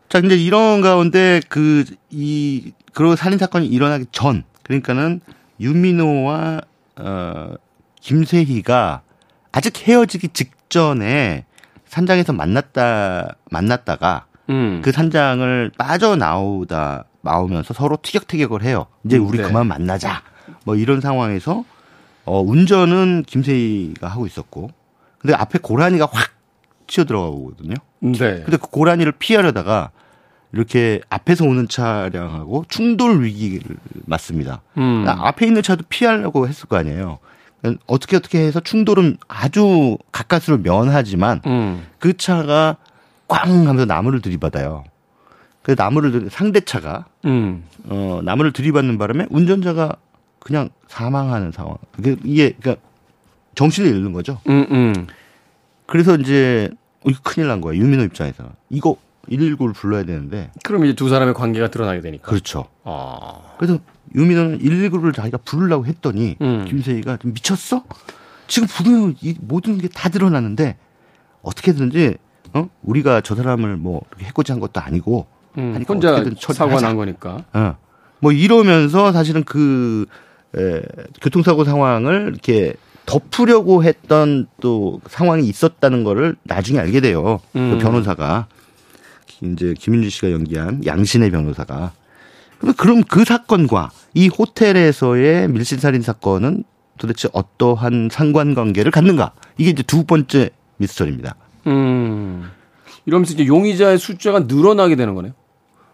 자, 0.10 0.22
근데 0.22 0.36
이런 0.36 0.82
가운데 0.82 1.40
그, 1.50 1.86
이, 2.10 2.72
그런 2.94 3.16
살인 3.16 3.38
사건이 3.38 3.68
일어나기 3.68 4.06
전, 4.12 4.44
그러니까는 4.64 5.22
유민호와, 5.60 6.62
어, 6.98 7.54
김세희가 8.02 9.02
아직 9.52 9.88
헤어지기 9.88 10.30
직전에 10.30 11.46
산장에서 11.86 12.34
만났다, 12.34 13.36
만났다가 13.50 14.26
음. 14.50 14.82
그 14.84 14.92
산장을 14.92 15.72
빠져나오다, 15.78 17.06
나오면서 17.22 17.74
서로 17.74 17.98
티격태격을 18.02 18.64
해요. 18.64 18.88
이제 19.06 19.18
우리 19.18 19.38
네. 19.38 19.44
그만 19.44 19.68
만나자. 19.68 20.22
뭐 20.66 20.76
이런 20.76 21.02
상황에서, 21.02 21.64
어, 22.26 22.42
운전은 22.42 23.24
김세희가 23.28 24.08
하고 24.08 24.26
있었고, 24.26 24.72
근데 25.20 25.34
앞에 25.34 25.60
고라니가 25.60 26.08
확 26.12 26.32
튀어들어가거든요. 26.88 27.76
네. 28.00 28.18
근데 28.18 28.58
그 28.58 28.68
고라니를 28.68 29.14
피하려다가 29.14 29.92
이렇게 30.54 31.02
앞에서 31.10 31.46
오는 31.46 31.68
차량하고 31.68 32.66
충돌 32.70 33.24
위기를 33.24 33.78
맞습니다. 34.06 34.62
음. 34.78 35.06
앞에 35.08 35.46
있는 35.46 35.62
차도 35.62 35.84
피하려고 35.90 36.48
했을 36.48 36.68
거 36.68 36.78
아니에요. 36.78 37.20
어떻게 37.88 38.16
어떻게 38.18 38.40
해서 38.40 38.60
충돌은 38.60 39.18
아주 39.28 39.98
가까스로 40.12 40.58
면하지만 40.60 41.42
음. 41.46 41.86
그 42.00 42.16
차가 42.16 42.78
꽝 43.28 43.68
하면서 43.68 43.86
나무를 43.86 44.22
들이받아요. 44.22 44.84
그 45.62 45.76
나무를 45.78 46.12
들- 46.12 46.30
상대 46.32 46.62
차가 46.62 47.06
음. 47.26 47.64
어 47.90 48.22
나무를 48.24 48.54
들이받는 48.54 48.98
바람에 48.98 49.28
운전자가 49.30 49.94
그냥 50.40 50.70
사망하는 50.88 51.52
상황. 51.52 51.76
이게 52.00 52.16
이게 52.24 52.52
그러니까 52.60 52.82
정신을 53.56 53.90
잃는 53.90 54.14
거죠. 54.14 54.40
음. 54.48 54.66
음. 54.72 55.08
그래서 55.86 56.16
이제 56.16 56.70
어, 57.06 57.10
이거 57.10 57.20
큰일 57.24 57.48
난 57.50 57.62
거야. 57.62 57.76
유민호 57.76 58.04
입장에서. 58.06 58.46
이거 58.70 58.96
119를 59.30 59.74
불러야 59.76 60.04
되는데. 60.04 60.50
그럼 60.64 60.86
이제 60.86 60.96
두 60.96 61.10
사람의 61.10 61.34
관계가 61.34 61.70
드러나게 61.70 62.02
되니까. 62.02 62.28
그렇죠. 62.28 62.66
아. 62.84 63.42
그래서 63.58 63.80
유민호는 64.16 64.60
119를 64.60 65.14
자기가 65.14 65.38
부르려고 65.40 65.86
했더니 65.86 66.36
음. 66.42 66.66
김세희가 66.68 67.18
좀 67.18 67.34
미쳤어? 67.34 67.84
지금 68.48 68.68
부르면 68.68 69.16
이 69.22 69.36
모든 69.42 69.78
게 69.78 69.88
다 69.88 70.10
드러나는데 70.10 70.78
어떻게든지 71.42 72.16
어? 72.54 72.70
우리가 72.82 73.22
저 73.22 73.36
사람을 73.36 73.78
뭐 73.78 74.02
해코지한 74.20 74.60
것도 74.60 74.80
아니고 74.82 75.28
음. 75.58 75.72
하니까 75.76 75.94
혼자 75.94 76.14
어떻게든. 76.14 76.38
사고가 76.54 76.82
난 76.82 76.96
거니까. 76.96 77.44
어. 77.54 77.76
뭐 78.20 78.32
이러면서 78.32 79.12
사실은 79.12 79.44
그 79.44 80.06
에, 80.58 80.82
교통사고 81.22 81.64
상황을 81.64 82.30
이렇게 82.34 82.74
덮으려고 83.06 83.84
했던 83.84 84.48
또 84.62 85.00
상황이 85.08 85.48
있었다는 85.48 86.04
거를 86.04 86.36
나중에 86.44 86.80
알게 86.80 87.02
돼요. 87.02 87.40
음. 87.56 87.72
그 87.72 87.78
변호사가 87.84 88.48
이제 89.42 89.74
김윤주 89.78 90.10
씨가 90.10 90.32
연기한 90.32 90.82
양신의 90.86 91.32
변호사가. 91.32 91.92
그럼 92.78 93.04
그 93.04 93.24
사건과 93.24 93.90
이 94.14 94.28
호텔에서의 94.28 95.48
밀실살인 95.50 96.02
사건은 96.02 96.64
도대체 96.98 97.30
어떠한 97.32 98.10
상관관계를 98.12 98.92
갖는가? 98.92 99.34
이게 99.58 99.70
이제 99.70 99.84
두 99.84 100.04
번째 100.04 100.50
미스터리입니다. 100.78 101.36
음. 101.68 102.50
이러면서 103.06 103.34
이제 103.34 103.48
용의자의 103.48 103.98
숫자가 103.98 104.42
늘어나게 104.42 104.96
되는 104.96 105.16
거네요. 105.16 105.34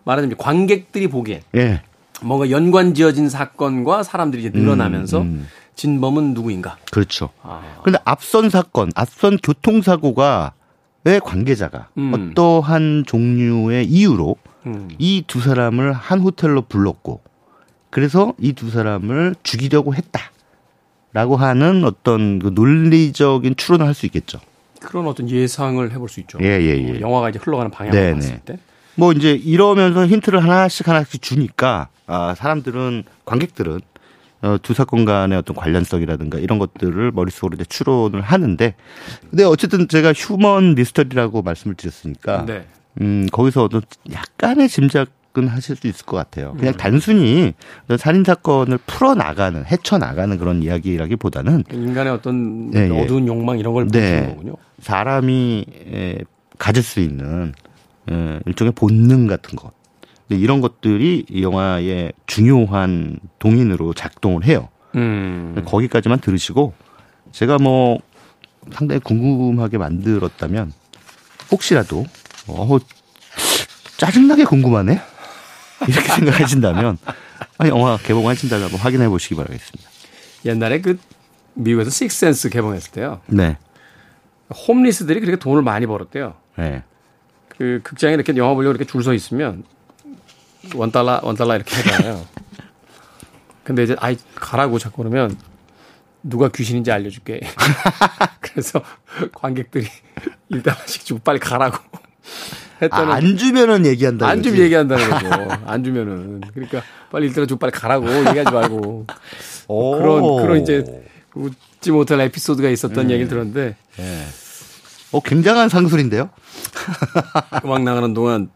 말하자면 0.03 0.37
관객들이 0.37 1.07
보기엔 1.07 1.41
예. 1.55 1.81
뭔가 2.21 2.49
연관 2.49 2.93
지어진 2.93 3.29
사건과 3.29 4.03
사람들이 4.03 4.43
이제 4.43 4.51
늘어나면서 4.57 5.21
음. 5.21 5.47
진범은 5.75 6.33
누구인가? 6.33 6.77
그렇죠. 6.91 7.29
아. 7.41 7.61
근데 7.83 7.99
앞선 8.05 8.49
사건, 8.49 8.91
앞선 8.95 9.37
교통사고가 9.37 10.53
왜 11.03 11.19
관계자가 11.19 11.89
음. 11.97 12.31
어떠한 12.31 13.03
종류의 13.05 13.85
이유로 13.85 14.37
음. 14.65 14.89
이두 14.97 15.41
사람을 15.41 15.93
한 15.93 16.19
호텔로 16.19 16.63
불렀고 16.63 17.21
그래서 17.95 18.33
이 18.41 18.51
두 18.51 18.69
사람을 18.71 19.35
죽이려고 19.41 19.93
했다라고 21.13 21.37
하는 21.37 21.85
어떤 21.85 22.39
그 22.39 22.51
논리적인 22.53 23.55
추론을 23.55 23.85
할 23.87 23.93
수 23.93 24.05
있겠죠. 24.05 24.41
그런 24.81 25.07
어떤 25.07 25.29
예상을 25.29 25.89
해볼 25.93 26.09
수 26.09 26.19
있죠. 26.19 26.37
예, 26.41 26.59
예, 26.59 26.93
예. 26.95 26.99
영화가 26.99 27.29
이제 27.29 27.39
흘러가는 27.41 27.71
방향을 27.71 27.97
네네. 27.97 28.13
봤을 28.15 28.39
때. 28.39 28.59
뭐 28.95 29.13
이제 29.13 29.31
이러면서 29.31 30.05
힌트를 30.07 30.43
하나씩 30.43 30.89
하나씩 30.89 31.21
주니까 31.21 31.87
아 32.05 32.35
사람들은 32.35 33.05
관객들은 33.23 33.79
어, 34.41 34.57
두 34.61 34.73
사건 34.73 35.05
간의 35.05 35.37
어떤 35.37 35.55
관련성이라든가 35.55 36.39
이런 36.39 36.59
것들을 36.59 37.11
머릿속으로 37.13 37.55
이제 37.55 37.63
추론을 37.63 38.19
하는데 38.19 38.75
근데 39.29 39.43
어쨌든 39.45 39.87
제가 39.87 40.11
휴먼 40.11 40.75
미스터리라고 40.75 41.41
말씀을 41.43 41.75
드렸으니까 41.75 42.43
네. 42.45 42.65
음, 42.99 43.27
거기서도 43.31 43.81
약간의 44.11 44.67
짐작 44.67 45.07
은 45.37 45.47
하실 45.47 45.75
수 45.75 45.87
있을 45.87 46.05
것 46.05 46.15
같아요. 46.15 46.53
그냥 46.57 46.73
음. 46.73 46.77
단순히 46.77 47.53
어떤 47.83 47.97
살인 47.97 48.23
사건을 48.23 48.77
풀어 48.85 49.15
나가는, 49.15 49.65
헤쳐 49.65 49.97
나가는 49.97 50.37
그런 50.37 50.63
이야기라기보다는 50.63 51.65
인간의 51.71 52.13
어떤 52.13 52.71
네, 52.71 52.89
예. 52.89 53.01
어두운 53.03 53.27
욕망 53.27 53.59
이런 53.59 53.73
걸 53.73 53.87
네. 53.87 54.21
보는 54.21 54.35
거군요. 54.35 54.53
사람이 54.79 55.65
에, 55.93 56.17
가질 56.57 56.83
수 56.83 57.01
있는 57.01 57.53
에, 58.09 58.39
일종의 58.45 58.71
본능 58.73 59.27
같은 59.27 59.57
것. 59.57 59.73
근데 60.27 60.41
이런 60.41 60.61
것들이 60.61 61.25
이 61.29 61.43
영화의 61.43 62.13
중요한 62.27 63.19
동인으로 63.39 63.93
작동을 63.93 64.45
해요. 64.45 64.69
음. 64.95 65.61
거기까지만 65.65 66.19
들으시고 66.19 66.73
제가 67.31 67.57
뭐 67.57 67.99
상당히 68.71 68.99
궁금하게 69.01 69.77
만들었다면 69.77 70.71
혹시라도 71.51 72.05
어 72.47 72.77
짜증나게 73.97 74.45
궁금하네 74.45 74.99
이렇게 75.87 76.07
생각하신다면 76.09 76.97
아, 77.57 77.67
영화 77.67 77.97
개봉하신다면 77.97 78.65
한번 78.65 78.79
확인해 78.79 79.07
보시기 79.09 79.35
바라겠습니다. 79.35 79.89
옛날에 80.45 80.81
그 80.81 80.99
미국에서 81.53 81.89
식센스 81.89 82.49
개봉했을 82.49 82.91
때요. 82.91 83.21
네, 83.27 83.57
홈리스들이 84.67 85.19
그렇게 85.19 85.37
돈을 85.37 85.61
많이 85.61 85.85
벌었대요. 85.85 86.35
네, 86.57 86.83
그 87.49 87.79
극장에 87.83 88.13
이렇게 88.13 88.35
영화 88.37 88.53
보려고 88.53 88.71
이렇게 88.75 88.85
줄 88.85 89.03
서 89.03 89.13
있으면 89.13 89.63
원 90.75 90.91
달러 90.91 91.19
원 91.23 91.35
달러 91.35 91.55
이렇게 91.55 91.75
해잖아요. 91.77 92.25
근데 93.63 93.83
이제 93.83 93.95
아이 93.99 94.17
가라고 94.35 94.77
자꾸 94.79 94.97
그러면 94.97 95.35
누가 96.23 96.49
귀신인지 96.49 96.91
알려줄게. 96.91 97.39
그래서 98.41 98.81
관객들이 99.33 99.87
1달러씩 100.51 101.05
주고 101.05 101.19
빨리 101.21 101.39
가라고 101.39 101.77
했더니 102.81 103.11
아, 103.11 103.15
안 103.15 103.37
주면은 103.37 103.85
얘기한다. 103.85 104.27
안 104.27 104.43
주면 104.43 104.59
얘기한다는 104.61 105.09
거죠. 105.09 105.57
안 105.65 105.83
주면은 105.83 106.41
그러니까 106.53 106.81
빨리 107.11 107.29
1달러 107.31 107.47
주고 107.47 107.59
빨리 107.59 107.71
가라고 107.71 108.07
얘기하지 108.09 108.51
말고 108.51 109.05
그런 109.67 110.41
그런 110.41 110.61
이제 110.61 110.83
웃지 111.33 111.91
못할 111.91 112.19
에피소드가 112.21 112.69
있었던 112.69 113.09
얘기를 113.11 113.27
들었는데 113.29 113.75
어 115.11 115.19
굉장한 115.21 115.69
상술인데요. 115.69 116.29
음악 117.63 117.83
나가는 117.83 118.13
동안 118.13 118.49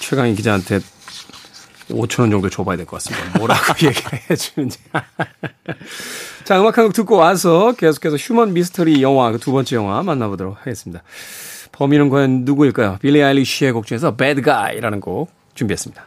최강희 0.00 0.34
기자한테 0.34 0.80
5천 1.90 2.20
원 2.20 2.30
정도 2.30 2.48
줘봐야 2.50 2.76
될 2.76 2.86
것 2.86 3.02
같습니다. 3.02 3.38
뭐라고 3.38 3.74
얘기를 3.86 4.10
해주는지. 4.30 4.78
자, 6.44 6.60
음악 6.60 6.76
한 6.78 6.84
곡 6.86 6.92
듣고 6.94 7.16
와서 7.16 7.72
계속해서 7.72 8.16
human 8.16 8.52
미스터리 8.54 9.02
영화 9.02 9.30
그 9.32 9.38
두 9.38 9.52
번째 9.52 9.76
영화 9.76 10.02
만나보도록 10.02 10.58
하겠습니다. 10.60 11.02
범인은 11.78 12.08
과연 12.08 12.44
누구일까요? 12.44 12.98
빌리 13.00 13.22
아일리쉬의 13.22 13.70
곡 13.70 13.86
중에서 13.86 14.16
Bad 14.16 14.42
Guy라는 14.42 14.98
곡 14.98 15.30
준비했습니다. 15.54 16.04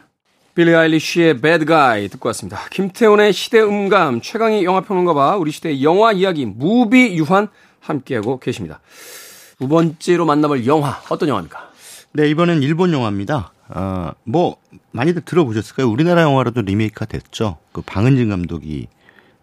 빌리 0.54 0.74
아일리쉬의 0.74 1.40
Bad 1.40 1.64
Guy 1.64 2.08
듣고 2.08 2.28
왔습니다. 2.28 2.60
김태훈의 2.70 3.32
시대 3.32 3.62
음감, 3.62 4.20
최강희 4.20 4.64
영화평론가와 4.64 5.36
우리 5.36 5.50
시대의 5.50 5.82
영화 5.82 6.12
이야기, 6.12 6.44
무비 6.44 7.16
유환 7.16 7.48
함께하고 7.80 8.38
계십니다. 8.38 8.80
두 9.58 9.66
번째로 9.66 10.26
만나볼 10.26 10.66
영화, 10.66 11.00
어떤 11.08 11.30
영화입니까? 11.30 11.70
네 12.12 12.28
이번엔 12.28 12.62
일본 12.62 12.92
영화입니다. 12.92 13.52
아 13.68 14.12
뭐 14.24 14.56
많이들 14.90 15.22
들어보셨을까요? 15.22 15.88
우리나라 15.88 16.20
영화로도 16.20 16.60
리메이크가 16.60 17.06
됐죠. 17.06 17.56
그 17.72 17.80
방은진 17.80 18.28
감독이 18.28 18.88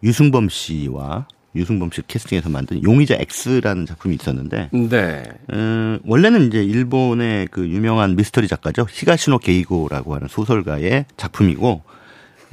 유승범 0.03 0.49
씨와 0.49 1.25
유승범 1.55 1.91
씨 1.91 2.01
캐스팅해서 2.07 2.49
만든 2.49 2.83
용의자 2.83 3.15
X라는 3.15 3.85
작품이 3.85 4.15
있었는데 4.15 4.69
네. 4.71 5.23
음, 5.51 5.99
원래는 6.05 6.47
이제 6.47 6.63
일본의 6.63 7.47
그 7.51 7.67
유명한 7.67 8.15
미스터리 8.15 8.47
작가죠. 8.47 8.85
히가시노 8.89 9.39
게이고라고 9.39 10.15
하는 10.15 10.27
소설가의 10.27 11.05
작품이고, 11.17 11.81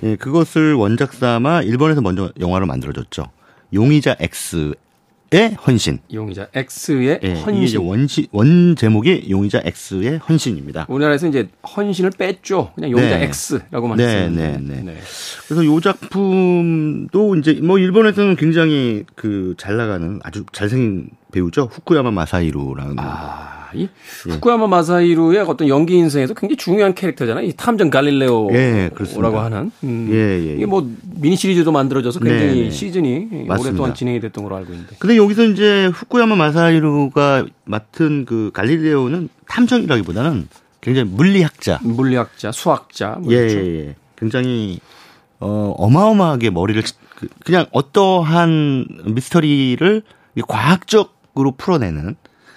예, 0.02 0.16
그것을 0.16 0.74
원작 0.74 1.12
삼아 1.12 1.62
일본에서 1.62 2.00
먼저 2.00 2.32
영화로 2.40 2.66
만들어졌죠. 2.66 3.30
용의자 3.74 4.16
X 4.20 4.74
의 5.32 5.54
헌신. 5.54 5.98
용의자 6.12 6.46
X의 6.54 7.20
예, 7.24 7.30
이게 7.30 7.40
헌신. 7.40 7.80
원시, 7.80 8.28
원 8.30 8.76
제목이 8.76 9.26
용의자 9.28 9.60
X의 9.64 10.18
헌신입니다. 10.18 10.86
우리나라에서 10.88 11.26
이제 11.26 11.48
헌신을 11.76 12.10
뺐죠. 12.16 12.70
그냥 12.76 12.92
용의자 12.92 13.18
네. 13.18 13.24
X라고만 13.72 13.96
네, 13.98 14.04
했었는데. 14.04 14.74
네, 14.74 14.82
네. 14.82 14.96
그래서 15.48 15.64
이 15.64 15.80
작품도 15.82 17.36
이제 17.36 17.54
뭐 17.62 17.78
일본에서는 17.78 18.36
굉장히 18.36 19.04
그 19.16 19.54
잘 19.58 19.76
나가는 19.76 20.20
아주 20.22 20.44
잘생긴 20.52 21.08
배우죠. 21.32 21.68
후쿠야마 21.72 22.10
마사히루라는. 22.12 22.94
아, 22.98 23.55
이 23.74 23.88
후쿠야마 24.28 24.66
마사히루의 24.66 25.40
어떤 25.40 25.68
연기 25.68 25.94
인생에서 25.96 26.34
굉장히 26.34 26.56
중요한 26.56 26.94
캐릭터잖아요. 26.94 27.46
이 27.46 27.52
탐정 27.56 27.90
갈릴레오라고 27.90 28.54
예. 28.54 28.90
하는. 29.40 29.70
음. 29.84 30.08
예, 30.10 30.16
예, 30.16 30.46
예. 30.50 30.54
이게 30.54 30.66
뭐 30.66 30.88
미니 31.02 31.36
시리즈도 31.36 31.72
만들어져서 31.72 32.20
굉장히 32.20 32.46
네, 32.54 32.62
네. 32.64 32.70
시즌이 32.70 33.18
맞습니다. 33.46 33.54
오랫동안 33.60 33.94
진행이 33.94 34.20
됐던 34.20 34.44
걸로 34.44 34.56
알고 34.56 34.72
있는데. 34.72 34.96
근데 34.98 35.16
여기서 35.16 35.44
이제 35.44 35.86
후쿠야마 35.86 36.36
마사히루가 36.36 37.46
맡은 37.64 38.24
그 38.24 38.50
갈릴레오는 38.54 39.28
탐정이라기보다는 39.48 40.48
굉장히 40.80 41.10
물리학자. 41.10 41.80
물리학자, 41.82 42.52
수학자. 42.52 43.16
뭐 43.20 43.32
예. 43.32 43.36
예, 43.38 43.86
예. 43.88 43.94
굉장히 44.16 44.78
어 45.40 45.74
어마어마하게 45.76 46.50
머리를 46.50 46.82
치- 46.82 46.94
그- 47.16 47.28
그냥 47.44 47.66
어떠한 47.72 48.86
미스터리를 49.06 50.02
과학적으로 50.48 51.52
풀어내는 51.56 52.16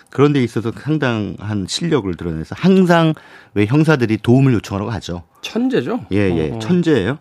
그런 0.10 0.34
데 0.34 0.44
있어서 0.44 0.72
상당한 0.72 1.66
실력을 1.68 2.12
드러내서 2.16 2.56
항상 2.58 3.14
왜 3.54 3.66
형사들이 3.66 4.18
도움을 4.18 4.54
요청하라고 4.54 4.92
하죠. 4.92 5.24
천재죠. 5.42 6.06
예, 6.12 6.18
예. 6.18 6.52
어, 6.52 6.56
어. 6.56 6.60
천재예요. 6.60 7.20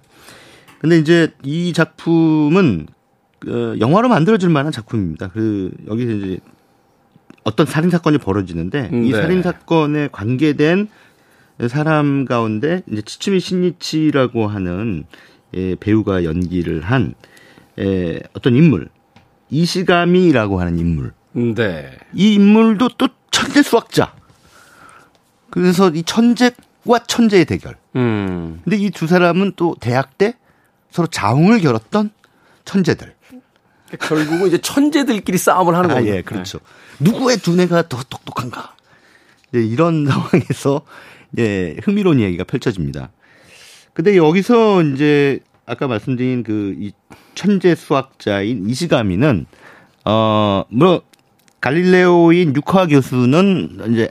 근데 0.79 0.98
이제 0.98 1.33
이 1.42 1.72
작품은 1.72 2.87
어, 3.46 3.74
영화로 3.79 4.09
만들어질 4.09 4.48
만한 4.48 4.72
작품입니다. 4.72 5.29
그 5.29 5.70
여기서 5.87 6.12
이제 6.12 6.38
어떤 7.44 7.66
살인 7.66 7.90
사건이 7.90 8.18
벌어지는데 8.18 8.90
음, 8.92 9.05
이 9.05 9.12
네. 9.12 9.20
살인 9.20 9.42
사건에 9.42 10.09
관계된 10.11 10.88
사람 11.68 12.24
가운데 12.24 12.83
이제 12.90 13.03
치츠미 13.03 13.40
신이치라고 13.40 14.46
하는 14.46 15.05
예, 15.55 15.74
배우가 15.74 16.24
연기를 16.24 16.81
한 16.83 17.14
예, 17.79 18.20
어떤 18.35 18.55
인물 18.55 18.88
이시가미라고 19.51 20.61
하는 20.61 20.79
인물 20.79 21.12
네. 21.55 21.90
이 22.14 22.35
인물도 22.35 22.90
또 22.98 23.09
천재 23.31 23.62
수학자. 23.62 24.12
그래서 25.51 25.90
이 25.90 26.03
천재와 26.03 27.01
천재의 27.07 27.44
대결. 27.44 27.77
음. 27.96 28.61
근데 28.64 28.77
이 28.77 28.90
두 28.90 29.07
사람은 29.07 29.53
또 29.57 29.77
대학 29.81 30.18
때 30.18 30.35
서로 30.90 31.07
자웅을 31.09 31.61
겨뤘던 31.61 32.11
천재들. 32.64 33.14
결국은 34.01 34.46
이제 34.48 34.59
천재들끼리 34.59 35.38
싸움을 35.38 35.74
하는 35.74 35.90
아, 35.90 35.94
거예요. 35.94 36.16
예, 36.16 36.22
그렇죠. 36.22 36.59
누구의 37.01 37.38
두뇌가 37.38 37.88
더 37.88 38.03
똑똑한가? 38.09 38.74
이제 39.51 39.64
이런 39.64 40.05
상황에서 40.11 40.83
예, 41.38 41.77
흥미로운 41.83 42.20
이야기가 42.20 42.44
펼쳐집니다. 42.44 43.11
근데 43.94 44.16
여기서 44.16 44.83
이제 44.83 45.40
아까 45.66 45.87
말씀드린 45.88 46.42
그 46.42 46.74
이 46.79 46.92
천재 47.35 47.74
수학자인 47.74 48.68
이시가미는 48.68 49.46
어뭐 50.05 51.03
갈릴레오인 51.61 52.55
유카 52.55 52.87
교수는 52.87 53.92
이제 53.92 54.11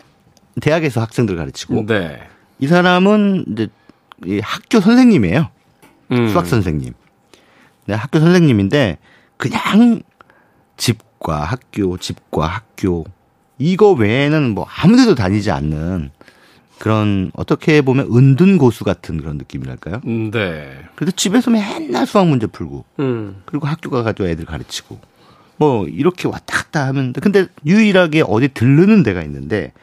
대학에서 0.62 1.02
학생들 1.02 1.36
가르치고 1.36 1.86
네. 1.86 2.20
이 2.60 2.68
사람은 2.68 3.46
이제 3.52 3.68
이 4.26 4.40
학교 4.40 4.80
선생님이에요. 4.80 5.50
음. 6.12 6.30
수학 6.30 6.48
선생님. 6.48 6.94
네, 7.86 7.94
학교 7.94 8.20
선생님인데 8.20 8.98
그냥 9.38 10.02
집과 10.76 11.44
학교, 11.44 11.98
집과 11.98 12.48
학교 12.48 13.06
이거 13.60 13.92
외에는 13.92 14.52
뭐 14.54 14.66
아무데도 14.70 15.16
다니지 15.16 15.52
않는 15.52 16.12
그런 16.80 17.32
어떻게 17.34 17.82
보면 17.82 18.08
은둔 18.12 18.58
고수 18.58 18.84
같은 18.84 19.18
그런 19.18 19.38
느낌이랄까요? 19.38 20.02
음, 20.06 20.32
네. 20.32 20.78
그래도 20.96 21.12
집에서 21.12 21.50
맨날 21.50 22.06
수학 22.06 22.28
문제 22.28 22.46
풀고 22.46 22.86
음. 23.00 23.42
그리고 23.46 23.68
학교 23.68 23.90
가가지고 23.90 24.28
애들 24.28 24.46
가르치고 24.46 25.00
뭐 25.58 25.88
이렇게 25.88 26.28
왔다 26.28 26.58
갔다 26.58 26.88
하면 26.88 27.14
돼. 27.14 27.22
근데 27.22 27.48
유일하게 27.66 28.24
어디 28.28 28.48
들르는 28.50 29.04
데가 29.04 29.22
있는데 29.24 29.74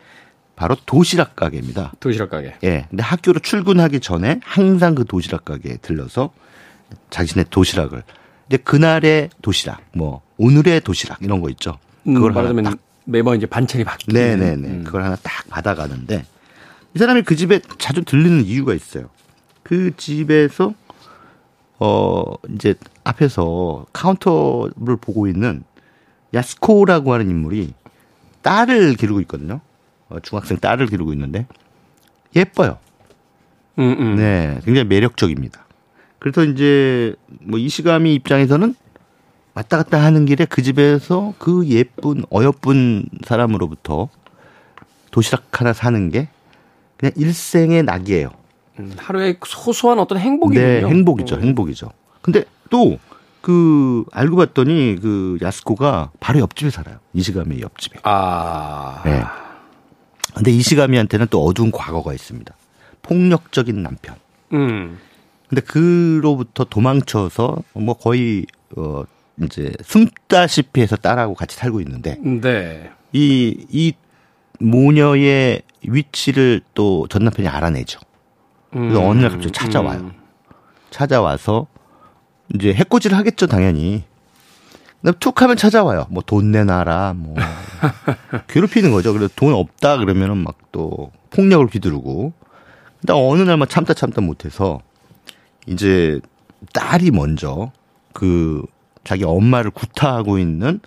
바로 0.56 0.76
도시락 0.86 1.36
가게입니다. 1.36 1.92
도시락 2.00 2.30
가게. 2.30 2.54
예. 2.62 2.86
근데 2.88 3.02
학교로 3.02 3.40
출근하기 3.40 4.00
전에 4.00 4.40
항상 4.44 4.94
그 4.94 5.04
도시락 5.04 5.44
가게에 5.44 5.78
들러서 5.78 6.32
자신의 7.10 7.46
도시락을 7.50 8.02
이제 8.48 8.56
그날의 8.58 9.30
도시락, 9.42 9.80
뭐 9.92 10.22
오늘의 10.36 10.82
도시락 10.82 11.18
이런 11.22 11.40
거 11.40 11.48
있죠. 11.50 11.78
음, 12.06 12.14
그걸 12.14 12.30
하나 12.30 12.42
말하자면 12.42 12.64
딱 12.64 12.78
매번 13.04 13.36
이제 13.36 13.46
반찬이 13.46 13.84
바뀌는. 13.84 14.38
네네네. 14.38 14.68
음. 14.68 14.84
그걸 14.84 15.02
하나 15.02 15.16
딱 15.16 15.48
받아가는데 15.48 16.24
이 16.94 16.98
사람이 16.98 17.22
그 17.22 17.34
집에 17.34 17.60
자주 17.78 18.04
들리는 18.04 18.44
이유가 18.44 18.74
있어요. 18.74 19.08
그 19.62 19.96
집에서 19.96 20.74
어, 21.78 22.34
이제 22.54 22.74
앞에서 23.04 23.86
카운터를 23.92 24.96
보고 25.00 25.26
있는 25.26 25.62
야스코라고 26.32 27.12
하는 27.12 27.30
인물이 27.30 27.74
딸을 28.42 28.94
기르고 28.94 29.20
있거든요. 29.22 29.60
어, 30.08 30.18
중학생 30.20 30.58
딸을 30.58 30.86
기르고 30.86 31.12
있는데 31.12 31.46
예뻐요. 32.34 32.78
음, 33.78 33.96
음. 33.98 34.16
네, 34.16 34.60
굉장히 34.64 34.88
매력적입니다. 34.88 35.64
그래서 36.18 36.44
이제 36.44 37.14
뭐 37.40 37.58
이시가미 37.58 38.14
입장에서는 38.14 38.74
왔다 39.54 39.76
갔다 39.76 40.02
하는 40.02 40.24
길에 40.26 40.46
그 40.46 40.62
집에서 40.62 41.34
그 41.38 41.66
예쁜 41.68 42.24
어여쁜 42.32 43.06
사람으로부터 43.24 44.08
도시락 45.10 45.60
하나 45.60 45.72
사는 45.72 46.10
게 46.10 46.28
그냥 46.96 47.12
일생의 47.16 47.84
낙이에요. 47.84 48.30
음, 48.80 48.92
하루의 48.96 49.38
소소한 49.44 49.98
어떤 50.00 50.18
행복이군요. 50.18 50.66
네, 50.66 50.84
행복이죠. 50.84 51.38
행복이죠. 51.38 51.90
근데 52.20 52.44
또 52.74 52.98
그 53.44 54.06
알고 54.10 54.36
봤더니 54.36 54.96
그 55.02 55.36
야스코가 55.42 56.12
바로 56.18 56.40
옆집에 56.40 56.70
살아요. 56.70 56.96
이시가미 57.12 57.60
옆집에. 57.60 57.98
아. 58.02 59.02
네. 59.04 59.22
근데 60.34 60.50
이시가미한테는 60.50 61.26
또 61.28 61.44
어두운 61.44 61.70
과거가 61.70 62.14
있습니다. 62.14 62.54
폭력적인 63.02 63.82
남편. 63.82 64.14
음. 64.54 64.98
근데 65.46 65.60
그로부터 65.60 66.64
도망쳐서 66.64 67.58
뭐 67.74 67.92
거의 67.98 68.46
어 68.78 69.04
이제 69.42 69.74
숨다시피 69.82 70.80
해서 70.80 70.96
딸하고 70.96 71.34
같이 71.34 71.54
살고 71.54 71.82
있는데 71.82 72.16
네. 72.22 72.90
이 73.12 73.66
이 73.70 73.92
모녀의 74.58 75.60
위치를 75.82 76.62
또 76.72 77.06
전 77.10 77.24
남편이 77.24 77.46
알아내죠. 77.46 78.00
그래서 78.72 79.00
음, 79.02 79.06
어느 79.06 79.20
날 79.20 79.32
갑자기 79.32 79.52
찾아와요. 79.52 80.00
음. 80.00 80.12
찾아와서 80.90 81.66
이제 82.54 82.72
해코지를 82.74 83.16
하겠죠, 83.16 83.46
당연히. 83.46 84.04
근데 85.02 85.16
툭 85.18 85.40
하면 85.42 85.56
찾아와요. 85.56 86.06
뭐 86.10 86.22
돈 86.24 86.50
내놔라, 86.50 87.14
뭐. 87.16 87.34
괴롭히는 88.48 88.90
거죠. 88.92 89.12
그래서 89.12 89.32
돈 89.36 89.52
없다 89.54 89.98
그러면은 89.98 90.38
막 90.38 90.54
또 90.74 91.12
폭력을 91.30 91.64
휘두르고. 91.66 92.32
근데 93.00 93.12
어느 93.12 93.42
날만 93.42 93.68
참다 93.68 93.94
참다 93.94 94.22
못해서 94.22 94.80
이제 95.68 96.20
딸이 96.72 97.12
먼저 97.12 97.70
그 98.12 98.64
자기 99.04 99.22
엄마를 99.22 99.70
구타하고 99.70 100.38
있는 100.40 100.80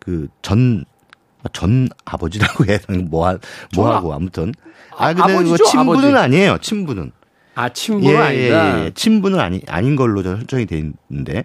그 0.00 0.26
전, 0.42 0.84
전 1.52 1.88
아버지라고 2.04 2.64
해야 2.66 2.78
되나, 2.78 3.04
뭐, 3.08 3.28
하- 3.28 3.38
뭐 3.76 3.94
하고 3.94 4.12
아무튼. 4.12 4.52
아, 4.96 5.14
근데 5.14 5.34
아버지죠, 5.34 5.64
친부는 5.66 6.10
아버지. 6.16 6.16
아니에요, 6.24 6.58
친부는. 6.60 7.12
아, 7.58 7.68
친부는 7.70 8.16
아니다. 8.20 8.78
예, 8.80 8.84
예. 8.84 8.90
친부는 8.94 9.40
아니, 9.40 9.60
아닌 9.66 9.96
걸로 9.96 10.22
저 10.22 10.36
설정이 10.36 10.66
돼 10.66 10.80
있는데, 11.10 11.44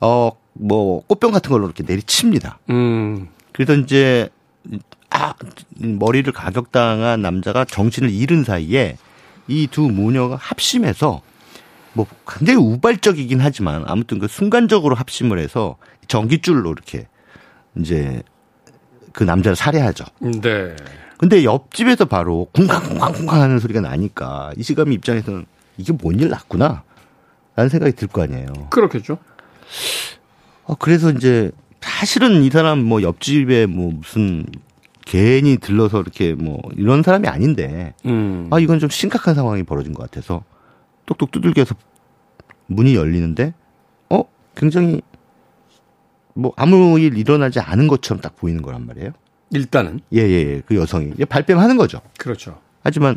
어, 0.00 0.30
뭐, 0.54 1.02
꽃병 1.06 1.30
같은 1.30 1.50
걸로 1.50 1.66
이렇게 1.66 1.84
내리칩니다. 1.86 2.58
음. 2.70 3.28
그래서 3.52 3.74
이제, 3.74 4.28
아, 5.10 5.34
머리를 5.78 6.32
가격당한 6.32 7.22
남자가 7.22 7.64
정신을 7.64 8.10
잃은 8.10 8.42
사이에 8.42 8.96
이 9.46 9.68
두 9.70 9.82
모녀가 9.82 10.34
합심해서 10.34 11.22
뭐 11.92 12.06
굉장히 12.28 12.58
우발적이긴 12.58 13.40
하지만 13.40 13.84
아무튼 13.86 14.18
그 14.18 14.26
순간적으로 14.26 14.96
합심을 14.96 15.38
해서 15.38 15.76
전기줄로 16.08 16.72
이렇게 16.72 17.06
이제 17.76 18.22
그 19.12 19.22
남자를 19.22 19.54
살해하죠. 19.54 20.04
네. 20.42 20.74
근데 21.18 21.44
옆집에서 21.44 22.04
바로 22.04 22.48
쿵쾅쿵쾅쿵쾅 22.52 23.40
하는 23.40 23.58
소리가 23.58 23.80
나니까 23.80 24.52
이 24.56 24.62
시감이 24.62 24.94
입장에서는 24.96 25.46
이게 25.78 25.92
뭔 25.92 26.18
일 26.20 26.28
났구나. 26.28 26.82
라는 27.54 27.68
생각이 27.70 27.92
들 27.94 28.08
거 28.08 28.22
아니에요. 28.22 28.48
그렇겠죠. 28.70 29.18
어, 30.64 30.74
그래서 30.74 31.10
이제 31.10 31.50
사실은 31.80 32.42
이 32.42 32.50
사람 32.50 32.84
뭐 32.84 33.00
옆집에 33.00 33.64
뭐 33.66 33.92
무슨 33.92 34.44
괜히 35.06 35.56
들러서 35.56 36.00
이렇게 36.02 36.34
뭐 36.34 36.58
이런 36.76 37.02
사람이 37.02 37.28
아닌데 37.28 37.94
음. 38.04 38.48
아 38.50 38.58
이건 38.58 38.78
좀 38.80 38.90
심각한 38.90 39.34
상황이 39.34 39.62
벌어진 39.62 39.94
것 39.94 40.02
같아서 40.02 40.42
똑똑 41.06 41.30
두들겨서 41.30 41.74
문이 42.66 42.94
열리는데 42.96 43.54
어 44.10 44.24
굉장히 44.56 45.00
뭐 46.34 46.52
아무 46.56 46.98
일 46.98 47.16
일어나지 47.16 47.60
않은 47.60 47.86
것처럼 47.86 48.20
딱 48.20 48.36
보이는 48.36 48.60
거란 48.62 48.84
말이에요. 48.86 49.12
일단은 49.50 50.00
예예 50.12 50.28
예 50.56 50.62
그 50.66 50.74
여성이 50.76 51.12
발뺌하는 51.28 51.76
거죠. 51.76 52.00
그렇죠. 52.18 52.60
하지만 52.82 53.16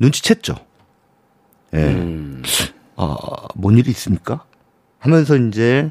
눈치챘죠. 0.00 0.58
예. 1.74 1.78
음. 1.78 2.42
아, 2.96 3.16
뭔 3.54 3.78
일이 3.78 3.90
있습니까? 3.90 4.44
하면서 4.98 5.36
이제 5.36 5.90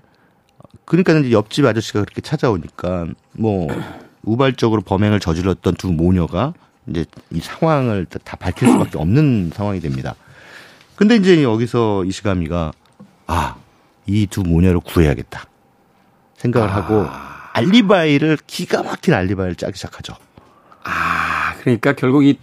그러니까 0.86 1.14
이제 1.14 1.32
옆집 1.32 1.66
아저씨가 1.66 2.02
그렇게 2.02 2.22
찾아오니까 2.22 3.08
뭐 3.34 3.68
우발적으로 4.24 4.82
범행을 4.82 5.20
저질렀던 5.20 5.76
두 5.76 5.92
모녀가 5.92 6.54
이제 6.88 7.06
이 7.32 7.40
상황을 7.40 8.06
다- 8.06 8.20
다 8.24 8.36
밝힐 8.38 8.70
수밖에 8.70 8.98
없는 9.00 9.52
상황이 9.54 9.80
됩니다. 9.80 10.16
근데 10.96 11.16
이제 11.16 11.42
여기서 11.44 12.04
이시가미가 12.06 12.72
아, 13.28 13.56
이 14.06 14.28
두 14.28 14.42
모녀를 14.44 14.80
구해야겠다. 14.82 15.46
생각을 16.38 16.74
하고 16.74 17.06
알리바이를 17.60 18.38
기가 18.48 18.84
막힌 18.84 19.13
알리바이를 19.13 19.56
짜기 19.56 19.76
시작하죠. 19.78 20.13
아, 20.84 21.56
그러니까 21.62 21.93
결국 21.93 22.26
이 22.26 22.38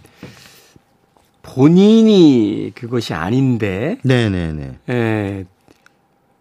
본인이 1.43 2.71
그것이 2.75 3.13
아닌데, 3.13 3.97
네네네. 4.03 4.79
예, 4.89 5.45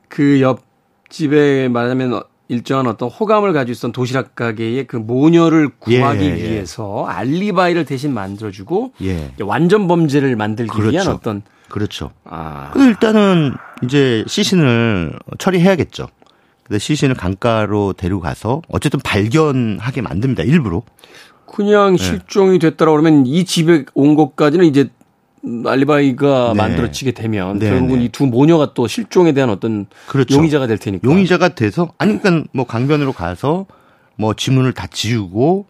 그 0.08 0.40
옆집에 0.40 1.68
말하자면 1.68 2.14
어- 2.14 2.24
일정한 2.48 2.86
어떤 2.86 3.08
호감을 3.08 3.52
가지고 3.52 3.72
있었던 3.72 3.92
도시락 3.92 4.36
가게의 4.36 4.86
그 4.86 4.96
모녀를 4.96 5.68
구하기 5.80 6.24
예, 6.24 6.30
예. 6.30 6.34
위해서 6.50 7.04
알리바이를 7.06 7.84
대신 7.84 8.14
만들어주고 8.14 8.92
예. 9.02 9.30
완전 9.40 9.88
범죄를 9.88 10.36
만들기 10.36 10.70
위한 10.78 10.90
그렇죠. 10.92 11.10
어떤 11.10 11.42
그렇죠. 11.68 12.10
아, 12.24 12.72
일단은 12.76 13.54
이제 13.82 14.22
시신을 14.28 15.18
처리해야겠죠. 15.38 16.06
근데 16.66 16.78
시신을 16.80 17.14
강가로 17.14 17.92
데리고 17.92 18.20
가서 18.20 18.62
어쨌든 18.68 18.98
발견하게 19.00 20.02
만듭니다. 20.02 20.42
일부러. 20.42 20.82
그냥 21.46 21.96
실종이 21.96 22.58
됐다라고 22.58 22.98
그러면 23.00 23.24
이 23.24 23.44
집에 23.44 23.84
온 23.94 24.16
것까지는 24.16 24.66
이제 24.66 24.90
알리바이가 25.64 26.52
네. 26.54 26.54
만들어지게 26.54 27.12
되면 27.12 27.60
네, 27.60 27.70
결국은 27.70 28.00
네. 28.00 28.06
이두 28.06 28.26
모녀가 28.26 28.74
또 28.74 28.88
실종에 28.88 29.32
대한 29.32 29.48
어떤 29.48 29.86
그렇죠. 30.08 30.34
용의자가 30.34 30.66
될 30.66 30.78
테니까. 30.78 31.08
용의자가 31.08 31.50
돼서 31.50 31.92
아니 31.98 32.20
그러니까 32.20 32.48
뭐 32.52 32.66
강변으로 32.66 33.12
가서 33.12 33.66
뭐 34.16 34.34
지문을 34.34 34.72
다 34.72 34.88
지우고 34.90 35.66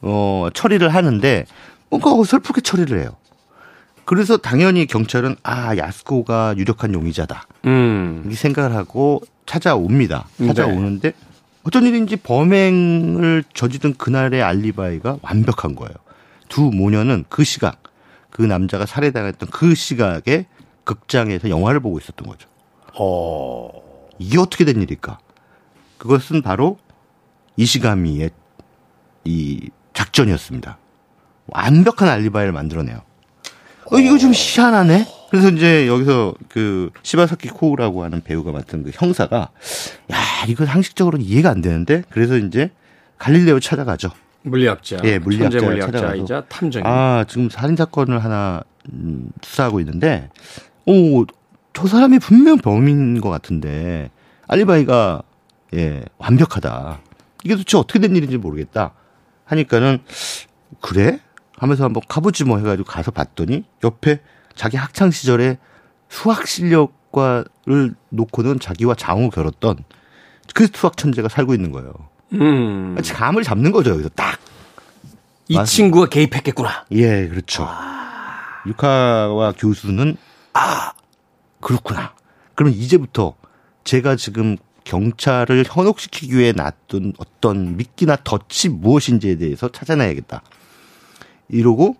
어 0.00 0.48
처리를 0.54 0.88
하는데 0.88 1.44
뭔가 1.90 2.14
어설프게 2.14 2.62
처리를 2.62 3.00
해요. 3.00 3.10
그래서 4.06 4.38
당연히 4.38 4.86
경찰은 4.86 5.36
아 5.42 5.76
야스코가 5.76 6.54
유력한 6.56 6.94
용의자다 6.94 7.46
음. 7.66 8.20
이렇게 8.22 8.36
생각을 8.36 8.74
하고 8.74 9.20
찾아옵니다. 9.48 10.28
네. 10.36 10.46
찾아오는데 10.48 11.12
어떤 11.64 11.84
일인지 11.84 12.16
범행을 12.16 13.44
저지른 13.54 13.94
그날의 13.94 14.42
알리바이가 14.42 15.18
완벽한 15.22 15.74
거예요. 15.74 15.94
두 16.48 16.70
모녀는 16.72 17.24
그 17.28 17.44
시각, 17.44 17.82
그 18.30 18.42
남자가 18.42 18.86
살해당했던 18.86 19.48
그 19.50 19.74
시각에 19.74 20.46
극장에서 20.84 21.50
영화를 21.50 21.80
보고 21.80 21.98
있었던 21.98 22.26
거죠. 22.26 22.48
어. 22.98 23.70
이게 24.18 24.38
어떻게 24.38 24.64
된 24.64 24.80
일일까? 24.80 25.18
그것은 25.98 26.42
바로 26.42 26.78
이시가미의 27.56 28.30
이 29.24 29.70
작전이었습니다. 29.94 30.78
완벽한 31.48 32.08
알리바이를 32.08 32.52
만들어내요. 32.52 33.02
어, 33.90 33.98
이거 33.98 34.18
좀 34.18 34.32
희한하네? 34.34 35.06
그래서 35.30 35.48
이제 35.50 35.86
여기서 35.86 36.34
그 36.48 36.90
시바사키 37.02 37.48
코우라고 37.48 38.02
하는 38.02 38.22
배우가 38.22 38.50
맡은 38.52 38.82
그 38.82 38.90
형사가 38.92 39.50
야, 40.12 40.18
이거 40.48 40.64
상식적으로는 40.64 41.24
이해가 41.24 41.50
안 41.50 41.60
되는데 41.60 42.02
그래서 42.10 42.36
이제 42.36 42.70
갈릴레오 43.18 43.60
찾아가죠. 43.60 44.10
물리학자. 44.42 44.98
예, 45.04 45.18
물리학자를 45.18 45.60
천재 45.60 45.66
물리학자이자. 45.66 46.44
탐정이. 46.48 46.84
아, 46.86 47.24
지금 47.28 47.50
살인 47.50 47.76
사건을 47.76 48.22
하나, 48.22 48.62
음, 48.92 49.28
수사하고 49.42 49.80
있는데, 49.80 50.30
오, 50.86 51.24
저 51.74 51.86
사람이 51.86 52.18
분명 52.20 52.58
범인인 52.58 53.20
것 53.20 53.28
같은데, 53.30 54.10
알리바이가, 54.46 55.22
예, 55.74 56.04
완벽하다. 56.18 57.00
이게 57.44 57.54
도대체 57.56 57.76
어떻게 57.76 57.98
된 57.98 58.16
일인지 58.16 58.36
모르겠다. 58.38 58.92
하니까는, 59.44 59.98
그래? 60.80 61.20
하면서 61.58 61.84
한번 61.84 62.02
가보지 62.08 62.44
뭐 62.44 62.58
해가지고 62.58 62.86
가서 62.88 63.10
봤더니, 63.10 63.64
옆에 63.84 64.20
자기 64.54 64.76
학창 64.76 65.10
시절에 65.10 65.58
수학 66.08 66.46
실력과를 66.46 67.94
놓고는 68.10 68.60
자기와 68.60 68.94
장우 68.94 69.30
결었던 69.30 69.84
그 70.54 70.66
수학 70.72 70.96
천재가 70.96 71.28
살고 71.28 71.54
있는 71.54 71.72
거예요. 71.72 71.92
음. 72.32 72.96
감을 73.02 73.42
잡는 73.42 73.72
거죠, 73.72 73.90
여기서 73.90 74.08
딱. 74.10 74.38
이 75.48 75.54
맞- 75.54 75.64
친구가 75.64 76.06
개입했겠구나. 76.08 76.86
예, 76.92 77.26
그렇죠. 77.28 77.68
유카와 78.66 79.52
교수는 79.58 80.16
아 80.52 80.92
그렇구나. 81.60 82.12
그럼 82.54 82.72
이제부터 82.72 83.34
제가 83.84 84.16
지금 84.16 84.56
경찰을 84.84 85.64
현혹시키기 85.66 86.36
위해 86.36 86.52
놨던 86.52 87.14
어떤 87.18 87.76
미끼나 87.76 88.16
덫이 88.24 88.68
무엇인지에 88.70 89.36
대해서 89.36 89.68
찾아내야겠다. 89.70 90.42
이러고 91.48 91.96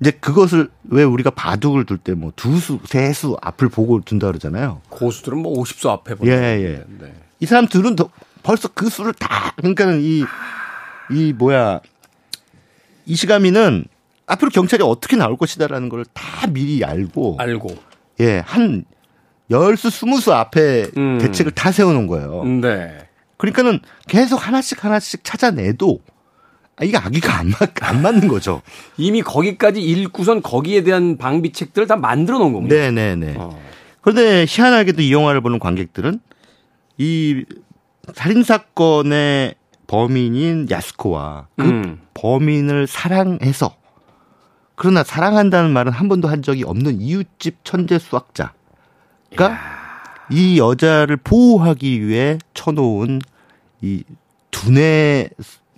이제 0.00 0.10
그것을 0.10 0.68
왜 0.84 1.04
우리가 1.04 1.30
바둑을 1.30 1.84
둘 1.86 1.98
때 1.98 2.12
뭐 2.14 2.32
두 2.36 2.58
수, 2.58 2.78
세 2.86 3.12
수 3.12 3.36
앞을 3.40 3.68
보고 3.68 4.00
둔다 4.00 4.26
그러잖아요. 4.28 4.80
고수들은 4.88 5.38
뭐 5.38 5.60
50수 5.62 5.88
앞에 5.88 6.14
보는 6.16 6.32
예, 6.32 6.36
예. 6.62 6.84
네. 6.98 7.14
이 7.40 7.46
사람들은 7.46 7.96
더 7.96 8.10
벌써 8.42 8.68
그 8.74 8.88
수를 8.90 9.12
다 9.14 9.52
그러니까는 9.56 10.00
이, 10.02 10.24
이 11.10 11.32
뭐야 11.32 11.80
이시가미는 13.06 13.84
앞으로 14.26 14.50
경찰이 14.50 14.82
어떻게 14.82 15.16
나올 15.16 15.36
것이다라는 15.36 15.88
걸 15.88 16.04
다 16.12 16.46
미리 16.48 16.84
알고 16.84 17.36
알고. 17.38 17.76
예, 18.20 18.38
한 18.44 18.84
열수 19.50 19.90
스무 19.90 20.20
수 20.20 20.32
앞에 20.32 20.88
음. 20.96 21.18
대책을 21.18 21.52
다 21.52 21.70
세워놓은 21.72 22.06
거예요. 22.06 22.44
네. 22.44 22.98
그러니까는 23.36 23.80
계속 24.08 24.46
하나씩 24.46 24.84
하나씩 24.84 25.24
찾아내도 25.24 26.00
아, 26.08 26.11
이게 26.80 26.96
아기가 26.96 27.38
안, 27.38 27.50
맞, 27.50 27.70
안 27.82 28.02
맞는 28.02 28.28
거죠. 28.28 28.62
이미 28.96 29.22
거기까지 29.22 29.80
읽고선 29.80 30.42
거기에 30.42 30.82
대한 30.82 31.18
방비책들을 31.18 31.86
다 31.86 31.96
만들어 31.96 32.38
놓은 32.38 32.52
거군요. 32.52 32.74
네네네. 32.74 33.34
어. 33.36 33.60
그런데 34.00 34.46
희한하게도 34.48 35.02
이 35.02 35.12
영화를 35.12 35.40
보는 35.40 35.58
관객들은 35.58 36.20
이 36.98 37.44
살인사건의 38.14 39.54
범인인 39.86 40.68
야스코와 40.70 41.48
그 41.56 41.64
음. 41.64 42.00
범인을 42.14 42.86
사랑해서 42.86 43.76
그러나 44.74 45.04
사랑한다는 45.04 45.70
말은 45.70 45.92
한 45.92 46.08
번도 46.08 46.28
한 46.28 46.42
적이 46.42 46.64
없는 46.64 47.00
이웃집 47.00 47.58
천재 47.62 47.98
수학자가 47.98 48.52
이 50.30 50.58
여자를 50.58 51.18
보호하기 51.18 52.06
위해 52.06 52.38
쳐놓은 52.54 53.20
이 53.82 54.02
두뇌 54.50 55.28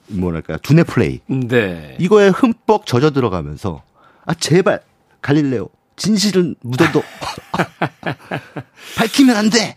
뭐랄까 0.08 0.56
두뇌 0.58 0.82
플레이 0.84 1.20
네. 1.26 1.96
이거에 1.98 2.28
흠뻑 2.28 2.86
젖어 2.86 3.10
들어가면서 3.10 3.82
아 4.26 4.34
제발 4.34 4.80
갈릴레오 5.22 5.68
진실은 5.96 6.54
묻어도 6.62 7.02
밝히면 8.98 9.36
안 9.36 9.50
돼. 9.50 9.76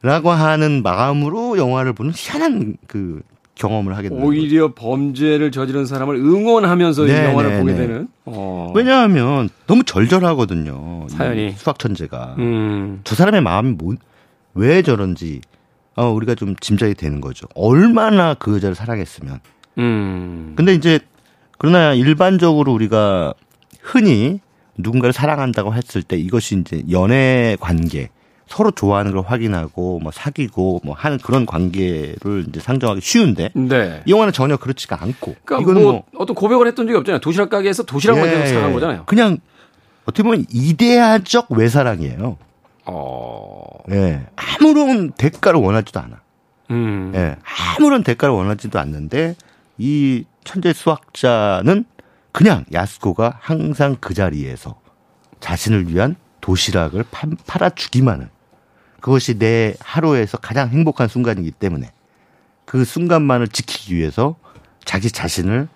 라고 0.00 0.30
하는 0.30 0.82
마음으로 0.82 1.58
영화를 1.58 1.92
보는 1.92 2.12
희한한 2.14 2.76
그 2.86 3.20
경험을 3.56 3.96
하게 3.96 4.08
되는 4.08 4.22
거죠. 4.22 4.28
오히려 4.28 4.72
범죄를 4.74 5.50
저지른 5.50 5.86
사람을 5.86 6.14
응원하면서 6.14 7.04
이 7.04 7.08
네, 7.08 7.24
영화를 7.24 7.50
네, 7.50 7.60
보게 7.60 7.72
네. 7.72 7.78
되는. 7.78 8.08
어. 8.24 8.72
왜냐하면 8.76 9.48
너무 9.66 9.82
절절하거든요. 9.82 11.06
이 11.08 11.12
사연이. 11.12 11.52
수학 11.56 11.78
천재가 11.80 12.36
음. 12.38 13.00
저 13.02 13.16
사람의 13.16 13.40
마음이 13.42 13.72
뭐, 13.72 13.94
왜 14.54 14.82
저런지 14.82 15.40
어, 15.98 16.12
우리가 16.12 16.36
좀 16.36 16.54
짐작이 16.54 16.94
되는 16.94 17.20
거죠. 17.20 17.48
얼마나 17.56 18.34
그 18.34 18.54
여자를 18.54 18.76
사랑했으면. 18.76 19.40
음. 19.78 20.52
근데 20.56 20.72
이제 20.72 21.00
그러나 21.58 21.92
일반적으로 21.92 22.72
우리가 22.72 23.34
흔히 23.82 24.38
누군가를 24.76 25.12
사랑한다고 25.12 25.74
했을 25.74 26.04
때 26.04 26.16
이것이 26.16 26.56
이제 26.60 26.84
연애 26.92 27.56
관계 27.58 28.10
서로 28.46 28.70
좋아하는 28.70 29.10
걸 29.10 29.24
확인하고 29.26 29.98
뭐 29.98 30.12
사귀고 30.12 30.82
뭐 30.84 30.94
하는 30.94 31.18
그런 31.18 31.46
관계를 31.46 32.44
이제 32.48 32.60
상정하기 32.60 33.00
쉬운데 33.00 33.50
네. 33.54 34.00
이 34.06 34.12
영화는 34.12 34.32
전혀 34.32 34.56
그렇지가 34.56 35.02
않고 35.02 35.34
그러니까 35.44 35.62
이거는 35.62 35.82
뭐, 35.82 35.92
뭐 35.92 36.04
어떤 36.16 36.36
고백을 36.36 36.68
했던 36.68 36.86
적이 36.86 36.98
없잖아요. 36.98 37.20
도시락 37.20 37.50
가게에서 37.50 37.82
도시락 37.82 38.18
예, 38.18 38.46
사간 38.46 38.72
거잖아요. 38.72 39.02
그냥 39.06 39.38
어떻게 40.04 40.22
보면 40.22 40.46
이데아적 40.52 41.50
외사랑이에요. 41.50 42.38
어. 42.90 43.54
예. 43.90 44.26
아무런 44.36 45.12
대가를 45.12 45.60
원하지도 45.60 46.00
않아. 46.00 46.20
음. 46.70 47.12
예. 47.14 47.36
아무런 47.78 48.02
대가를 48.02 48.34
원하지도 48.34 48.78
않는데 48.78 49.36
이 49.78 50.24
천재 50.44 50.72
수학자는 50.72 51.84
그냥 52.32 52.64
야스코가 52.72 53.38
항상 53.40 53.96
그 54.00 54.14
자리에서 54.14 54.80
자신을 55.40 55.88
위한 55.88 56.16
도시락을 56.40 57.04
파- 57.10 57.28
팔아 57.46 57.70
주기만 57.70 58.22
은 58.22 58.28
그것이 59.00 59.38
내 59.38 59.74
하루에서 59.80 60.38
가장 60.38 60.68
행복한 60.70 61.08
순간이기 61.08 61.52
때문에 61.52 61.92
그 62.64 62.84
순간만을 62.84 63.48
지키기 63.48 63.94
위해서 63.94 64.36
자기 64.84 65.10
자신을 65.10 65.68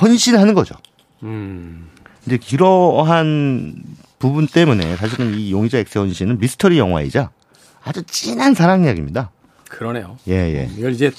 헌신하는 0.00 0.54
거죠. 0.54 0.74
음. 1.22 1.88
이제 2.26 2.38
이러한 2.52 3.82
부분 4.18 4.46
때문에 4.46 4.96
사실은 4.96 5.34
이 5.34 5.52
용의자 5.52 5.78
엑스 5.78 5.98
헌신은 5.98 6.38
미스터리 6.38 6.78
영화이자 6.78 7.30
아주 7.84 8.02
진한 8.04 8.54
사랑 8.54 8.84
이야기입니다. 8.84 9.30
그러네요. 9.68 10.18
예, 10.28 10.32
예. 10.32 10.70
이걸 10.76 10.92
이제 10.92 11.10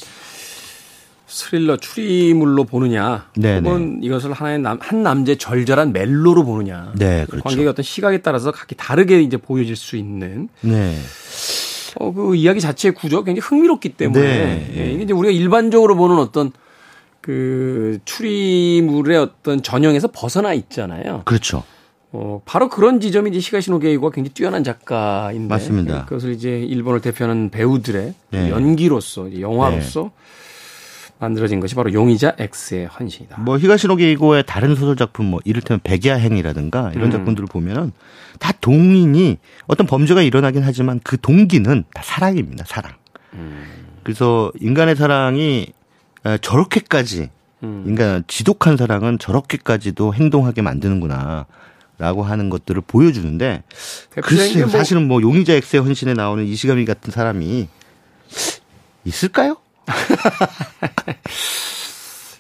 스릴러 1.28 1.78
추리물로 1.78 2.64
보느냐, 2.64 3.30
네네. 3.36 3.70
혹은 3.70 4.00
이것을 4.02 4.32
하나의 4.32 4.60
남, 4.60 4.80
한 4.82 5.04
남자의 5.04 5.38
절절한 5.38 5.92
멜로로 5.92 6.46
보느냐, 6.46 6.94
네, 6.96 7.26
그렇죠. 7.26 7.44
관객의 7.44 7.68
어떤 7.68 7.84
시각에 7.84 8.20
따라서 8.20 8.52
각기 8.52 8.76
다르게 8.76 9.22
이제 9.22 9.36
보여질 9.38 9.76
수 9.76 9.98
있는 9.98 10.48
네. 10.62 10.98
어, 12.00 12.14
그 12.14 12.36
이야기 12.36 12.62
자체의 12.62 12.94
구조가 12.94 13.26
굉장히 13.26 13.46
흥미롭기 13.46 13.90
때문에 13.90 14.22
네. 14.22 14.74
예, 14.78 14.92
이게 14.94 15.04
이제 15.04 15.14
우리가 15.14 15.32
일반적으로 15.32 15.96
보는 15.98 16.18
어떤 16.18 16.52
그 17.20 18.00
추리물의 18.06 19.18
어떤 19.18 19.62
전형에서 19.62 20.10
벗어나 20.14 20.54
있잖아요. 20.54 21.24
그렇죠. 21.26 21.64
어, 22.12 22.42
바로 22.46 22.70
그런 22.70 23.00
지점이 23.00 23.30
이제 23.32 23.40
시가시노 23.40 23.80
게이고가 23.80 24.14
굉장히 24.14 24.34
뛰어난 24.34 24.64
작가인데 24.64 25.48
맞습니다. 25.48 26.06
그것을 26.06 26.32
이제 26.32 26.60
일본을 26.60 27.02
대표하는 27.02 27.50
배우들의 27.50 28.14
네. 28.32 28.50
연기로서 28.50 29.40
영화로서 29.40 30.12
만들어진 31.20 31.60
것이 31.60 31.76
바로 31.76 31.92
용의자 31.92 32.36
X의 32.38 32.86
헌신이다. 32.86 33.42
뭐 33.42 33.58
히가시노 33.58 33.96
게이고의 33.96 34.44
다른 34.46 34.76
소설 34.76 34.96
작품 34.96 35.26
뭐 35.26 35.40
이를테면 35.44 35.80
백야행이라든가 35.84 36.92
이런 36.94 37.06
음. 37.06 37.12
작품들을 37.12 37.48
보면은 37.48 37.92
다 38.40 38.54
동인이 38.62 39.38
어떤 39.66 39.88
범죄가 39.88 40.22
일어나긴 40.22 40.62
하지만 40.64 41.00
그 41.04 41.20
동기는 41.20 41.84
다 41.94 42.02
사랑입니다. 42.04 42.66
사랑. 42.68 42.94
음. 43.34 43.66
그래서 44.04 44.52
인간의 44.62 44.96
사랑이 44.96 45.68
에, 46.26 46.38
저렇게까지 46.38 47.30
음. 47.64 47.84
인간 47.88 48.24
지독한 48.28 48.78
사랑은 48.78 49.18
저렇게까지도 49.20 50.14
행동하게 50.14 50.62
만드는구나. 50.62 51.48
라고 51.98 52.24
하는 52.24 52.50
것들을 52.50 52.82
보여주는데 52.86 53.64
글쎄요 54.22 54.66
뭐- 54.66 54.70
사실은 54.70 55.08
뭐 55.08 55.22
용의자 55.22 55.54
X의 55.54 55.82
헌신에 55.82 56.14
나오는 56.14 56.46
이시가미 56.46 56.86
같은 56.86 57.12
사람이 57.12 57.68
있을까요? 59.06 59.58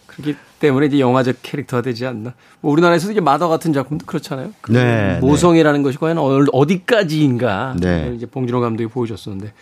그렇기 0.07 0.35
때문에 0.59 0.87
이제 0.87 0.99
영화적 0.99 1.37
캐릭터가 1.43 1.81
되지 1.81 2.05
않나. 2.05 2.33
뭐 2.61 2.71
우리나라에서도 2.71 3.11
이제 3.11 3.21
마더 3.21 3.47
같은 3.49 3.71
작품도 3.73 4.05
그렇잖아요. 4.05 4.51
그 4.61 4.71
네, 4.71 5.19
모성애라는 5.21 5.83
것이 5.83 5.97
과연 5.97 6.17
어- 6.17 6.43
어디까지인가. 6.51 7.75
네. 7.79 8.13
이제 8.15 8.25
봉준호 8.25 8.59
감독이 8.59 8.87
보여줬었는데 8.89 9.53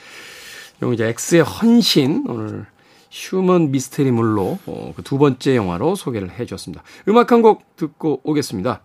용의자 0.82 1.06
X의 1.06 1.42
헌신 1.44 2.26
오늘 2.28 2.66
human 3.12 3.72
미스테리물로 3.72 4.60
어, 4.66 4.94
그 4.96 5.02
두 5.04 5.18
번째 5.18 5.56
영화로 5.56 5.96
소개를 5.96 6.32
해주었습니다. 6.40 6.84
음악 7.10 7.32
한 7.32 7.42
곡 7.42 7.76
듣고 7.78 8.22
오겠습니다. 8.24 8.82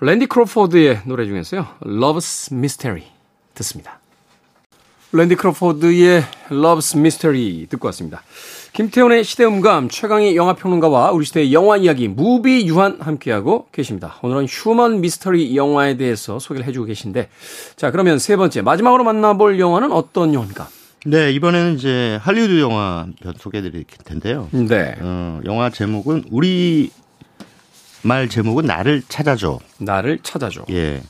랜디 0.00 0.26
크로포드의 0.26 1.00
노래 1.06 1.26
중에서요. 1.26 1.66
Love's 1.82 2.52
Mystery 2.52 3.02
듣습니다. 3.54 3.98
랜디 5.12 5.34
크로포드의 5.34 6.22
Love's 6.50 6.96
Mystery 6.96 7.66
듣고 7.68 7.88
왔습니다. 7.88 8.22
김태훈의 8.74 9.24
시대음감, 9.24 9.88
최강희 9.88 10.36
영화평론가와 10.36 11.10
우리 11.10 11.24
시대의 11.24 11.52
영화 11.52 11.76
이야기, 11.76 12.06
무비 12.06 12.68
유환 12.68 12.98
함께하고 13.00 13.66
계십니다. 13.72 14.14
오늘은 14.22 14.46
human 14.46 15.00
미스터리 15.00 15.56
영화에 15.56 15.96
대해서 15.96 16.38
소개를 16.38 16.64
해주고 16.68 16.86
계신데, 16.86 17.28
자, 17.74 17.90
그러면 17.90 18.20
세 18.20 18.36
번째, 18.36 18.62
마지막으로 18.62 19.02
만나볼 19.02 19.58
영화는 19.58 19.90
어떤 19.90 20.32
영화인가? 20.32 20.68
네 21.06 21.32
이번에는 21.32 21.76
이제 21.76 22.18
할리우드 22.22 22.60
영화 22.60 23.06
편 23.22 23.32
소개해드릴 23.36 23.84
텐데요. 24.04 24.48
네. 24.52 24.94
어, 25.00 25.40
영화 25.44 25.70
제목은 25.70 26.24
우리 26.30 26.90
말 28.02 28.28
제목은 28.28 28.64
나를 28.66 29.02
찾아줘. 29.08 29.58
나를 29.78 30.18
찾아줘. 30.22 30.64
예. 30.70 31.02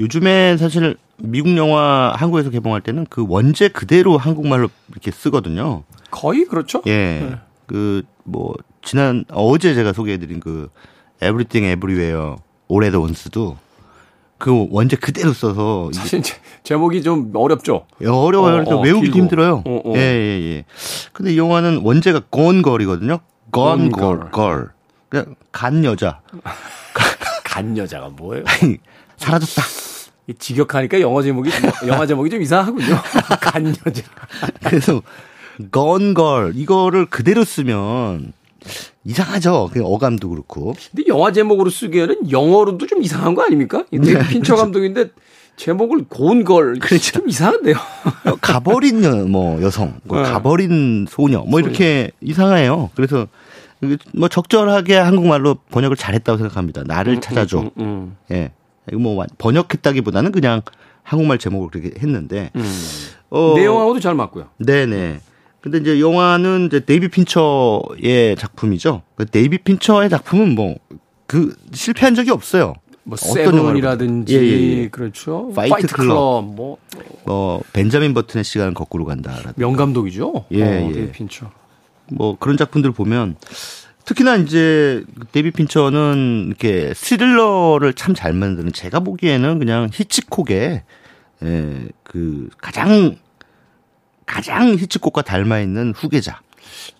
요즘에 0.00 0.56
사실 0.56 0.96
미국 1.18 1.56
영화 1.56 2.12
한국에서 2.16 2.50
개봉할 2.50 2.80
때는 2.80 3.06
그 3.10 3.24
원제 3.28 3.68
그대로 3.68 4.16
한국말로 4.18 4.68
이렇게 4.90 5.10
쓰거든요. 5.10 5.82
거의 6.10 6.44
그렇죠? 6.44 6.82
예. 6.86 7.38
그뭐 7.66 8.54
지난 8.82 9.24
어제 9.30 9.74
제가 9.74 9.92
소개해드린 9.92 10.40
그 10.40 10.68
Everything 11.22 11.70
Everywhere 11.72 12.36
All 12.70 12.84
at 12.84 12.96
Once도 12.96 13.56
그 14.38 14.66
원제 14.70 14.96
그대로 14.96 15.32
써서 15.32 15.88
이게 15.92 15.98
사실 16.00 16.22
제- 16.22 16.36
제목이 16.64 17.02
좀 17.02 17.30
어렵죠? 17.34 17.86
어려워요. 18.04 18.54
어, 18.54 18.56
그래서 18.56 18.78
어, 18.78 18.80
외우기도 18.82 19.00
길고. 19.12 19.18
힘들어요. 19.18 19.62
어, 19.64 19.80
어. 19.84 19.92
예, 19.94 20.00
예, 20.00 20.56
예. 20.56 20.64
근데 21.12 21.34
이 21.34 21.38
영화는 21.38 21.82
원제가 21.84 22.22
Gone 22.32 22.62
Girl이거든요. 22.62 23.20
Gone 23.54 23.90
Gone 23.92 24.20
Girl. 24.34 24.68
Girl. 25.12 25.24
girl. 25.24 25.24
그냥 25.24 25.36
간 25.52 25.84
여자. 25.84 26.20
간 27.44 27.76
여자가 27.76 28.08
뭐예요? 28.08 28.44
아니, 28.46 28.78
사라졌다. 29.18 29.62
직역하니까 30.38 31.00
영어 31.00 31.22
제목이 31.22 31.50
영화 31.86 32.06
제목이 32.06 32.30
좀 32.30 32.40
이상하군요. 32.40 32.96
간 33.40 33.66
여자. 33.86 34.02
그래서 34.64 35.02
건걸 35.70 36.52
이거를 36.54 37.06
그대로 37.06 37.44
쓰면 37.44 38.32
이상하죠. 39.04 39.70
그 39.72 39.84
어감도 39.84 40.30
그렇고. 40.30 40.74
근데 40.90 41.04
영화 41.08 41.32
제목으로 41.32 41.68
쓰기에는 41.68 42.30
영어로도 42.30 42.86
좀 42.86 43.02
이상한 43.02 43.34
거 43.34 43.42
아닙니까? 43.42 43.84
네, 43.90 43.98
핀처 43.98 44.54
그렇죠. 44.54 44.56
감독인데 44.56 45.10
제목을 45.56 46.06
고운 46.08 46.44
걸 46.44 46.78
그렇죠. 46.78 47.12
좀 47.12 47.28
이상한데요. 47.28 47.76
가버린 48.40 49.30
뭐 49.30 49.60
여성, 49.60 50.00
뭐 50.04 50.22
네. 50.22 50.30
가버린 50.30 51.06
소녀, 51.10 51.40
뭐 51.40 51.60
소녀. 51.60 51.66
이렇게 51.66 52.12
이상해요. 52.20 52.90
그래서 52.94 53.26
뭐 54.14 54.28
적절하게 54.28 54.96
한국말로 54.96 55.56
번역을 55.70 55.96
잘했다고 55.96 56.38
생각합니다. 56.38 56.84
나를 56.86 57.14
음, 57.14 57.16
음 57.16 57.20
찾아줘. 57.20 57.58
음, 57.60 57.70
음, 57.78 57.82
음. 57.82 58.16
예. 58.30 58.52
이거 58.90 58.98
뭐 58.98 59.24
번역했다기보다는 59.38 60.32
그냥 60.32 60.62
한국말 61.02 61.38
제목을 61.38 61.68
그렇게 61.70 61.98
했는데 62.00 62.50
음. 62.56 62.62
어, 63.30 63.54
내용하고도 63.56 64.00
잘 64.00 64.14
맞고요. 64.14 64.48
네네. 64.58 65.20
근데 65.60 65.78
이제 65.78 66.00
영화는 66.00 66.66
이제 66.66 66.80
데이비 66.80 67.08
핀처의 67.08 68.36
작품이죠. 68.36 69.02
그 69.14 69.26
데이비 69.26 69.58
핀처의 69.58 70.10
작품은 70.10 70.54
뭐 70.54 70.76
그 71.32 71.56
실패한 71.72 72.14
적이 72.14 72.30
없어요. 72.30 72.74
뭐 73.04 73.16
세븐이라든지 73.16 74.36
예, 74.36 74.42
예, 74.42 74.82
예. 74.82 74.88
그렇죠. 74.90 75.50
Fight, 75.56 75.70
Fight 75.72 75.94
Club, 75.94 76.08
Club 76.08 76.44
뭐. 76.44 76.76
뭐 77.24 77.62
벤자민 77.72 78.12
버튼의 78.12 78.44
시간을 78.44 78.74
거꾸로 78.74 79.06
간다. 79.06 79.38
명감독이죠. 79.56 80.44
예, 80.50 80.62
어, 80.62 80.88
예. 80.88 80.92
데이비 80.92 81.12
핀처. 81.12 81.50
뭐 82.14 82.36
그런 82.38 82.56
작품들 82.56 82.92
보면 82.92 83.36
특히나 84.04 84.36
이제 84.36 85.04
데이비 85.32 85.50
핀처는 85.52 86.46
이렇게 86.48 86.92
스릴러를 86.94 87.94
참 87.94 88.14
잘 88.14 88.32
만드는 88.32 88.72
제가 88.72 89.00
보기에는 89.00 89.58
그냥 89.58 89.88
히치콕의 89.92 90.82
예, 91.44 91.88
그 92.02 92.48
가장 92.58 93.16
가장 94.26 94.74
히치콕과 94.74 95.22
닮아 95.22 95.60
있는 95.60 95.92
후계자. 95.96 96.40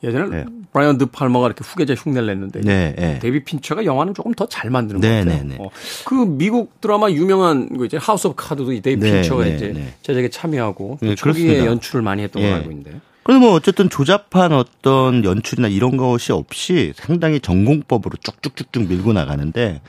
예전에 0.03 0.29
네. 0.29 0.45
브라이언 0.73 0.99
드 0.99 1.07
팔머가 1.07 1.47
이렇게 1.47 1.65
후계자 1.65 1.95
흉내를 1.95 2.27
냈는데 2.27 2.61
네, 2.61 2.95
네. 2.97 3.19
데이비 3.21 3.45
핀처가 3.45 3.85
영화는 3.85 4.15
조금 4.15 4.33
더 4.35 4.47
잘 4.47 4.71
만드는 4.71 5.01
네, 5.01 5.09
것 5.25 5.31
같아요. 5.31 5.43
네, 5.45 5.49
네. 5.49 5.57
어, 5.61 5.71
그 6.05 6.15
미국 6.15 6.81
드라마 6.81 7.11
유명한 7.11 7.69
거 7.77 7.85
이제 7.85 7.97
House 7.97 8.27
of 8.27 8.37
Card도 8.37 8.67
데이비 8.81 8.97
네, 8.97 9.13
핀처가 9.23 9.47
이제 9.47 9.93
제작에 10.03 10.29
참여하고 10.29 10.99
네, 11.01 11.15
초기에 11.15 11.65
연출을 11.67 12.03
많이 12.03 12.23
했던 12.23 12.43
걸로 12.43 12.55
알고 12.55 12.71
있는데. 12.71 13.01
그래서 13.23 13.41
뭐 13.41 13.53
어쨌든 13.53 13.89
조잡한 13.89 14.53
어떤 14.53 15.25
연출이나 15.25 15.69
이런 15.69 15.97
것이 15.97 16.33
없이 16.33 16.93
상당히 16.97 17.41
정공법으로 17.41 18.17
쭉쭉쭉쭉 18.21 18.89
밀고 18.89 19.13
나가는데 19.13 19.81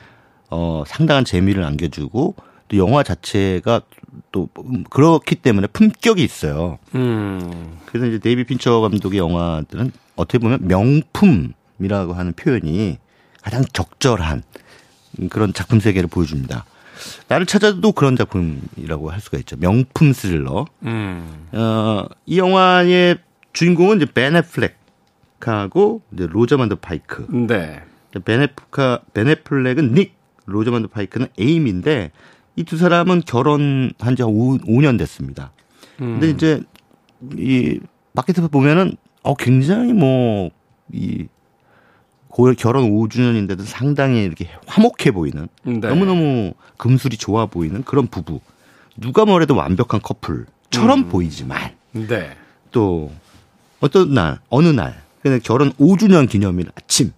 어 0.50 0.84
상당한 0.86 1.24
재미를 1.24 1.64
안겨주고 1.64 2.36
또 2.68 2.76
영화 2.76 3.02
자체가 3.02 3.82
또 4.30 4.48
그렇기 4.90 5.36
때문에 5.36 5.66
품격이 5.68 6.22
있어요. 6.22 6.78
음. 6.94 7.78
그래서 7.86 8.06
이제 8.06 8.18
데이빗 8.18 8.44
핀처 8.44 8.80
감독의 8.80 9.18
영화들은 9.18 9.90
어떻게 10.16 10.38
보면 10.38 10.60
명품이라고 10.68 12.14
하는 12.14 12.32
표현이 12.34 12.98
가장 13.42 13.64
적절한 13.72 14.42
그런 15.30 15.52
작품 15.52 15.80
세계를 15.80 16.08
보여줍니다. 16.08 16.64
나를 17.28 17.46
찾아줘도 17.46 17.92
그런 17.92 18.16
작품이라고 18.16 19.10
할 19.10 19.20
수가 19.20 19.38
있죠. 19.38 19.56
명품 19.56 20.12
스릴러. 20.12 20.66
음. 20.84 21.48
어, 21.52 22.04
이 22.26 22.38
영화의 22.38 23.18
주인공은 23.54 23.96
이제 23.96 24.06
벤 24.12 24.48
애플렉하고 24.48 26.02
이제 26.12 26.26
로자먼드 26.30 26.76
파이크. 26.76 27.26
네. 27.30 27.82
벤 28.24 28.43
애플렉 28.43 29.00
벤 29.14 29.30
애플렉은 29.30 29.94
닉, 29.94 30.14
로자먼드 30.46 30.88
파이크는 30.88 31.28
에이미인데 31.38 32.10
이 32.56 32.64
두 32.64 32.76
사람은 32.76 33.22
결혼한 33.22 34.16
지 34.16 34.22
5, 34.22 34.58
5년 34.58 34.98
됐습니다. 34.98 35.52
음. 36.00 36.18
근데 36.20 36.30
이제 36.30 36.62
이 37.36 37.80
마켓에서 38.12 38.48
보면은 38.48 38.96
어 39.22 39.34
굉장히 39.34 39.92
뭐이 39.92 41.26
결혼 42.58 42.90
5주년인데도 42.90 43.62
상당히 43.62 44.22
이렇게 44.22 44.48
화목해 44.66 45.10
보이는 45.12 45.48
네. 45.64 45.78
너무너무 45.78 46.54
금슬이 46.76 47.16
좋아 47.16 47.46
보이는 47.46 47.82
그런 47.82 48.06
부부. 48.06 48.40
누가 48.96 49.24
뭐래도 49.24 49.56
완벽한 49.56 50.00
커플처럼 50.00 51.00
음. 51.00 51.08
보이지만 51.08 51.72
네. 51.92 52.36
또 52.70 53.10
어떤 53.80 54.14
날 54.14 54.40
어느 54.48 54.68
날 54.68 55.02
결혼 55.42 55.72
5주년 55.72 56.28
기념일 56.28 56.70
아침 56.76 57.12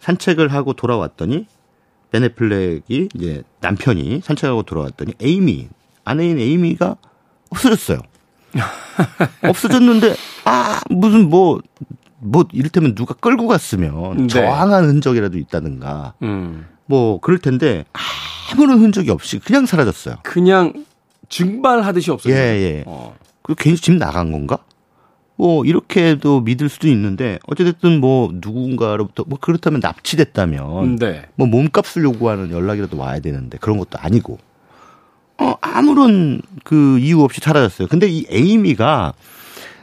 산책을 0.00 0.52
하고 0.52 0.72
돌아왔더니 0.72 1.46
베네플렉이 2.10 3.08
이제 3.14 3.42
남편이 3.60 4.22
산책하고 4.24 4.62
돌아왔더니 4.62 5.14
에이미 5.20 5.68
아내인 6.04 6.38
에이미가 6.38 6.96
없어졌어요. 7.50 8.00
없어졌는데 9.44 10.14
아 10.44 10.80
무슨 10.88 11.28
뭐뭐 11.28 12.46
이를테면 12.52 12.94
누가 12.94 13.14
끌고 13.14 13.46
갔으면 13.46 14.16
네. 14.16 14.26
저항한 14.28 14.86
흔적이라도 14.86 15.36
있다든가 15.38 16.14
음. 16.22 16.66
뭐 16.86 17.20
그럴 17.20 17.38
텐데 17.38 17.84
아무런 18.50 18.80
흔적이 18.80 19.10
없이 19.10 19.38
그냥 19.38 19.66
사라졌어요. 19.66 20.16
그냥 20.22 20.86
증발하듯이 21.28 22.10
없어요. 22.10 22.32
예, 22.32 22.38
예. 22.38 22.84
어. 22.86 23.14
그 23.42 23.54
괜히 23.54 23.76
집 23.76 23.94
나간 23.94 24.32
건가? 24.32 24.58
뭐 25.38 25.64
이렇게도 25.64 26.40
믿을 26.40 26.68
수도 26.68 26.88
있는데 26.88 27.38
어찌됐든 27.46 28.00
뭐 28.00 28.30
누군가로부터 28.34 29.24
뭐 29.28 29.38
그렇다면 29.40 29.78
납치됐다면 29.80 30.96
네. 30.96 31.26
뭐 31.36 31.46
몸값을 31.46 32.02
요구하는 32.02 32.50
연락이라도 32.50 32.98
와야 32.98 33.20
되는데 33.20 33.56
그런 33.58 33.78
것도 33.78 33.98
아니고 33.98 34.38
어 35.38 35.54
아무런 35.60 36.42
그 36.64 36.98
이유 36.98 37.22
없이 37.22 37.40
사라졌어요. 37.40 37.86
근데 37.86 38.08
이 38.08 38.26
에이미가 38.28 39.14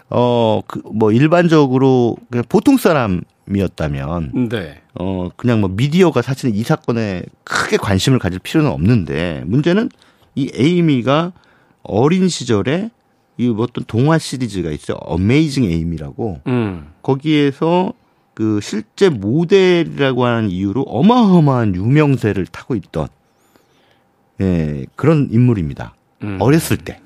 어, 0.10 0.62
그, 0.68 0.82
뭐, 0.94 1.12
일반적으로 1.12 2.15
그냥 2.30 2.44
보통 2.48 2.78
사람이었다면. 2.78 4.50
네. 4.50 4.82
어, 4.94 5.30
그냥 5.36 5.62
뭐 5.62 5.70
미디어가 5.70 6.22
사실은 6.22 6.54
이 6.54 6.62
사건에 6.62 7.24
크게 7.44 7.78
관심을 7.78 8.20
가질 8.20 8.38
필요는 8.39 8.70
없는데, 8.70 9.44
문제는 9.48 9.89
이 10.36 10.52
에이미가 10.54 11.34
어린 11.82 12.30
시절에 12.30 12.91
이 13.38 13.54
어떤 13.58 13.84
동화 13.86 14.17
시리즈가 14.17 14.71
있어요. 14.71 14.98
어메이징 15.02 15.65
에이미라고. 15.65 16.41
음. 16.48 16.88
거기에서 17.02 17.93
그 18.34 18.60
실제 18.62 19.10
모델이라고 19.10 20.26
하는 20.26 20.50
이유로 20.50 20.84
어마어마한 20.84 21.76
유명세를 21.76 22.45
타고 22.48 22.76
있던 22.76 23.08
예, 24.41 24.86
그런 24.95 25.30
인물입니다. 25.32 25.95
음. 26.24 26.38
어렸을 26.41 26.78
때. 26.78 27.00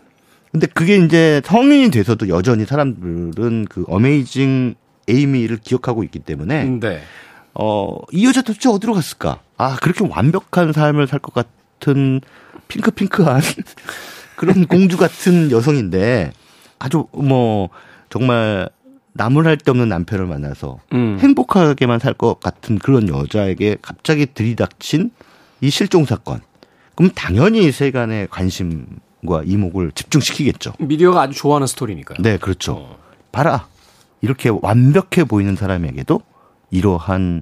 근데 0.52 0.66
그게 0.68 0.98
이제 0.98 1.42
성인이 1.46 1.92
돼서도 1.92 2.28
여전히 2.30 2.66
사람들은 2.66 3.66
그 3.70 3.86
어메이징 3.88 4.74
에이미를 5.08 5.58
기억하고 5.58 6.04
있기 6.04 6.20
때문에 6.20 6.64
네. 6.66 7.02
어, 7.54 7.98
이 8.12 8.26
여자 8.26 8.42
도대체 8.42 8.70
어디로 8.70 8.94
갔을까? 8.94 9.42
아, 9.58 9.76
그렇게 9.76 10.08
완벽한 10.08 10.72
삶을 10.74 11.06
살 11.08 11.20
것 11.20 11.34
같은 11.34 12.22
핑크핑크한 12.68 13.42
그런 14.40 14.66
공주 14.68 14.96
같은 14.96 15.52
여성인데 15.52 16.32
아주 16.80 17.08
뭐 17.12 17.68
정말 18.10 18.70
나무랄 19.12 19.58
데 19.58 19.70
없는 19.70 19.90
남편을 19.90 20.28
만나서 20.28 20.80
음. 20.94 21.18
행복하게만 21.20 22.00
살 22.00 22.14
것 22.14 22.40
같은 22.40 22.80
그런 22.80 23.10
여자에게 23.10 23.76
갑자기 23.82 24.26
들이닥친 24.34 25.12
이 25.60 25.70
실종 25.70 26.06
사건. 26.06 26.40
그럼 26.96 27.12
당연히 27.14 27.70
세간의 27.74 28.30
관심 28.32 28.86
과 29.28 29.44
이목을 29.46 29.92
집중시키겠죠. 29.92 30.72
미디어가 30.80 31.24
아주 31.24 31.38
좋아하는 31.38 31.68
스토리니까요. 31.68 32.20
네, 32.22 32.38
그렇죠. 32.38 32.76
어. 32.76 32.98
봐라. 33.34 33.68
이렇게 34.22 34.50
완벽해 34.62 35.26
보이는 35.28 35.58
사람에게도 35.58 36.22
이러한 36.72 37.42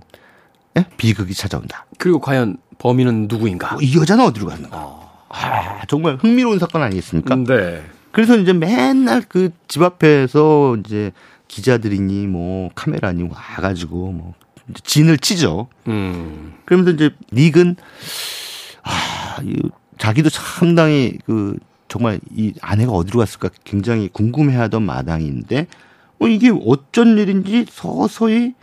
예? 0.79 0.85
비극이 0.97 1.35
찾아온다. 1.35 1.85
그리고 1.99 2.19
과연 2.19 2.57
범인은 2.79 3.27
누구인가? 3.29 3.75
어, 3.75 3.77
이 3.79 3.95
여자는 3.95 4.25
어디로 4.25 4.47
갔는가? 4.47 4.75
어. 4.75 5.06
아, 5.29 5.85
정말 5.87 6.15
흥미로운 6.15 6.59
사건 6.59 6.81
아니겠습니까? 6.83 7.35
네. 7.35 7.83
그래서 8.11 8.37
이제 8.37 8.53
맨날 8.53 9.21
그 9.21 9.51
집 9.67 9.83
앞에서 9.83 10.77
이제 10.77 11.11
기자들이니 11.47 12.27
뭐 12.27 12.69
카메라니 12.75 13.23
와가지고 13.23 14.11
뭐 14.11 14.33
진을 14.83 15.17
치죠. 15.17 15.67
음. 15.87 16.55
그러면서 16.65 16.91
이제 16.91 17.11
닉은 17.31 17.75
아, 18.83 19.37
이 19.43 19.55
자기도 19.97 20.29
상당히 20.29 21.17
그 21.25 21.57
정말 21.87 22.19
이 22.35 22.53
아내가 22.61 22.91
어디로 22.91 23.19
갔을까 23.19 23.49
굉장히 23.63 24.09
궁금해하던 24.11 24.83
마당인데 24.83 25.67
어 26.19 26.27
이게 26.27 26.49
어쩐 26.49 27.17
일인지 27.17 27.65
서서히 27.69 28.53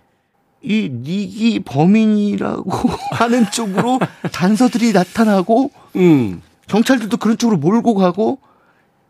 이 0.62 0.90
닉이 0.90 1.60
범인이라고 1.60 2.70
하는 3.12 3.50
쪽으로 3.50 4.00
단서들이 4.32 4.92
나타나고 4.92 5.70
음 5.96 6.42
경찰들도 6.68 7.16
그런 7.18 7.36
쪽으로 7.38 7.58
몰고 7.58 7.94
가고 7.94 8.38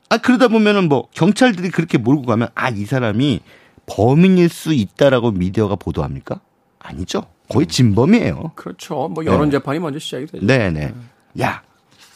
아 0.09 0.19
그러다 0.19 0.49
보면은 0.49 0.89
뭐 0.89 1.09
경찰들이 1.13 1.71
그렇게 1.71 1.99
몰고 1.99 2.23
가면 2.23 2.49
아 2.55 2.71
이 2.71 2.85
사람이 2.85 3.41
범인일 3.87 4.49
수 4.49 4.73
있다라고 4.73 5.31
미디어가 5.33 5.77
보도합니까? 5.77 6.41
아니죠. 6.79 7.27
거의 7.49 7.67
진범이에요. 7.67 8.53
그렇죠. 8.55 9.09
뭐 9.09 9.25
여론 9.27 9.51
네. 9.51 9.59
재판이 9.59 9.79
먼저 9.79 9.99
시작이 9.99 10.27
되죠. 10.27 10.47
네네. 10.47 10.95
야, 11.41 11.63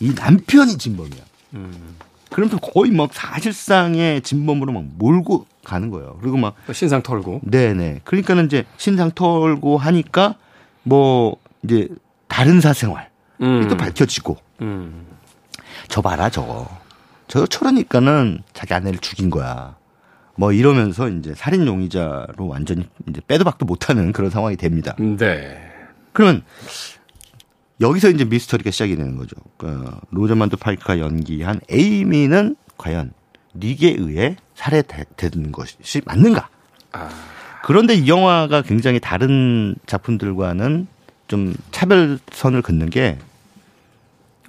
이 0.01 0.13
남편이 0.15 0.79
진범이야. 0.79 1.23
음. 1.55 1.97
그러면서 2.31 2.59
거의 2.59 2.91
막 2.91 3.13
사실상의 3.13 4.23
진범으로 4.23 4.73
막 4.73 4.85
몰고 4.97 5.47
가는 5.65 5.91
거예요. 5.91 6.19
그리고 6.21 6.37
막 6.39 6.55
신상 6.73 7.03
털고. 7.03 7.41
네네. 7.45 8.01
그러니까는 8.05 8.47
이제 8.47 8.65
신상 8.79 9.11
털고 9.11 9.77
하니까 9.77 10.37
뭐 10.83 11.37
이제 11.63 11.89
다른 12.29 12.61
사생활 12.61 13.11
음. 13.43 13.67
또 13.69 13.77
밝혀지고. 13.77 14.37
음. 14.63 15.07
저 15.89 16.01
봐라 16.01 16.31
저거. 16.31 16.69
저 17.27 17.47
저러니까는 17.47 18.43
자기 18.53 18.75
아내를 18.75 18.99
죽인 19.01 19.31
거야. 19.31 19.77
뭐 20.37 20.53
이러면서 20.53 21.09
이제 21.09 21.35
살인 21.35 21.67
용의자로 21.67 22.47
완전히 22.47 22.89
이제 23.09 23.21
빼도 23.27 23.45
박도 23.45 23.67
못하는 23.67 24.13
그런 24.13 24.31
상황이 24.31 24.57
됩니다. 24.57 24.95
네. 24.99 25.59
그러면 26.13 26.43
여기서 27.81 28.11
이제 28.11 28.25
미스터리가 28.25 28.71
시작이 28.71 28.97
되는 28.97 29.17
거죠. 29.17 29.37
그 29.57 29.91
로저만드 30.11 30.57
파이크가 30.57 31.01
연기한 31.01 31.61
에이미는 31.69 32.57
과연 32.77 33.13
닉에 33.57 33.97
의해 33.99 34.37
살해된 34.55 35.53
것이 35.53 36.03
맞는가? 36.05 36.49
아. 36.93 37.09
그런데 37.65 37.95
이 37.95 38.09
영화가 38.09 38.63
굉장히 38.63 39.01
다른 39.01 39.75
작품들과는 39.87 40.87
좀 41.27 41.55
차별선을 41.71 42.63
긋는 42.63 42.91
게 42.91 43.19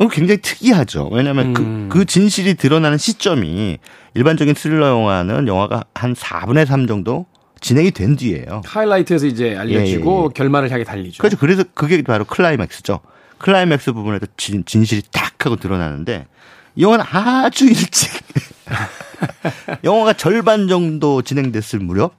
굉장히 0.08 0.42
특이하죠. 0.42 1.10
왜냐하면 1.12 1.54
그, 1.54 1.62
음. 1.62 1.90
그, 1.90 2.00
그 2.00 2.06
진실이 2.06 2.56
드러나는 2.56 2.98
시점이 2.98 3.78
일반적인 4.14 4.56
스릴러 4.56 4.88
영화는 4.88 5.48
영화가 5.48 5.84
한 5.94 6.14
4분의 6.14 6.66
3 6.66 6.88
정도 6.88 7.26
진행이 7.60 7.92
된 7.92 8.16
뒤에요. 8.16 8.62
하이라이트에서 8.66 9.28
이제 9.28 9.58
알려지고 9.58 10.12
예, 10.12 10.22
예, 10.22 10.24
예. 10.24 10.30
결말을 10.34 10.72
향해 10.72 10.84
달리죠. 10.84 11.18
그렇죠. 11.20 11.38
그래서 11.38 11.64
그게 11.74 12.02
바로 12.02 12.24
클라이맥스죠. 12.24 13.02
클라이맥스 13.40 13.92
부분에서 13.92 14.26
진, 14.38 14.64
진실이 14.66 15.04
딱 15.12 15.46
하고 15.46 15.58
드러나는데 15.58 16.28
이 16.76 16.84
영화는 16.84 17.06
아주 17.12 17.66
일찍 17.66 18.12
영화가 19.84 20.14
절반 20.14 20.68
정도 20.68 21.22
진행됐을 21.22 21.80
무렵 21.80 22.14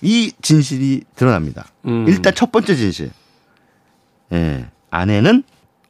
이 0.00 0.32
진실이 0.42 1.02
드러납니다. 1.16 1.66
음. 1.86 2.06
일단 2.06 2.34
첫 2.34 2.52
번째 2.52 2.74
진실. 2.76 3.10
예. 4.32 4.66
아내는 4.90 5.42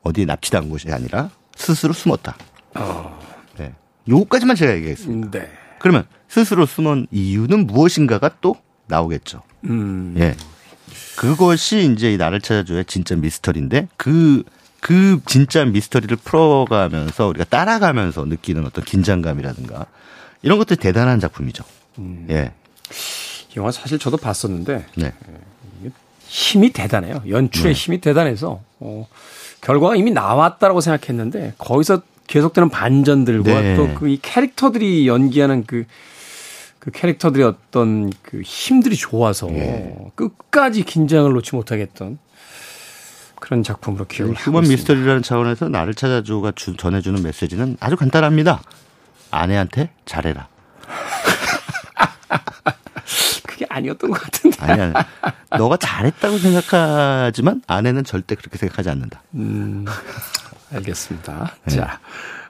어디에 0.05 0.24
납치당한 0.26 0.68
것이 0.68 0.90
아니라 0.92 1.30
스스로 1.57 1.92
숨었다. 1.92 2.36
어. 2.74 3.20
네. 3.59 3.72
요거까지만 4.09 4.55
제가 4.57 4.74
얘기했습니다. 4.76 5.38
네. 5.38 5.50
그러면 5.78 6.07
스스로 6.28 6.66
숨은 6.66 7.09
이유는 7.11 7.66
무엇인가가 7.66 8.36
또 8.40 8.57
나오겠죠. 8.86 9.42
음. 9.64 10.14
예. 10.18 10.36
그것이 11.16 11.92
이제 11.92 12.12
이 12.12 12.16
나를 12.16 12.40
찾아줘의 12.40 12.84
진짜 12.86 13.14
미스터리인데 13.16 13.88
그, 13.96 14.42
그 14.80 15.20
진짜 15.26 15.64
미스터리를 15.64 16.16
풀어가면서 16.18 17.28
우리가 17.28 17.44
따라가면서 17.44 18.24
느끼는 18.24 18.66
어떤 18.66 18.84
긴장감이라든가 18.84 19.86
이런 20.42 20.59
것들이 20.59 20.78
대단한 20.78 21.20
작품이죠. 21.20 21.64
음. 21.98 22.26
예. 22.30 22.52
이 23.55 23.59
영화 23.59 23.70
사실 23.70 23.98
저도 23.98 24.16
봤었는데 24.16 24.86
네. 24.96 25.12
예, 25.84 25.90
힘이 26.26 26.72
대단해요. 26.72 27.22
연출의 27.28 27.74
네. 27.74 27.80
힘이 27.80 28.00
대단해서 28.00 28.61
어, 28.80 29.09
결과가 29.64 29.96
이미 29.96 30.10
나왔다라고 30.10 30.82
생각했는데 30.82 31.54
거기서 31.56 32.02
계속되는 32.26 32.68
반전들과 32.68 33.60
네. 33.60 33.76
또그 33.76 34.08
이 34.08 34.18
캐릭터들이 34.20 35.08
연기하는 35.08 35.64
그, 35.64 35.84
그 36.78 36.90
캐릭터들의 36.90 37.46
어떤 37.46 38.12
그 38.22 38.42
힘들이 38.44 38.94
좋아서 38.94 39.46
네. 39.46 39.96
끝까지 40.14 40.84
긴장을 40.84 41.32
놓지 41.32 41.56
못하겠던 41.56 42.18
그런 43.40 43.62
작품으로 43.62 44.06
기억을 44.06 44.34
하고 44.34 44.50
휴먼 44.50 44.68
미스터리라는 44.68 45.22
차원에서 45.22 45.68
나를 45.68 45.94
찾아줘가 45.94 46.52
주, 46.54 46.76
전해주는 46.76 47.22
메시지는 47.22 47.78
아주 47.80 47.96
간단합니다. 47.96 48.62
아내한테 49.30 49.90
잘해라. 50.04 50.48
그게 53.55 53.66
아니었던 53.68 54.11
것 54.11 54.20
같은데. 54.20 54.57
아니, 54.61 54.80
아니. 54.80 54.92
너가 55.57 55.76
잘했다고 55.76 56.38
생각하지만 56.38 57.62
아내는 57.68 58.02
절대 58.02 58.34
그렇게 58.34 58.59
생각하지 58.59 58.90
않는다. 58.90 59.22
음, 59.34 59.84
알겠습니다. 60.74 61.52
네. 61.66 61.76
자, 61.76 62.00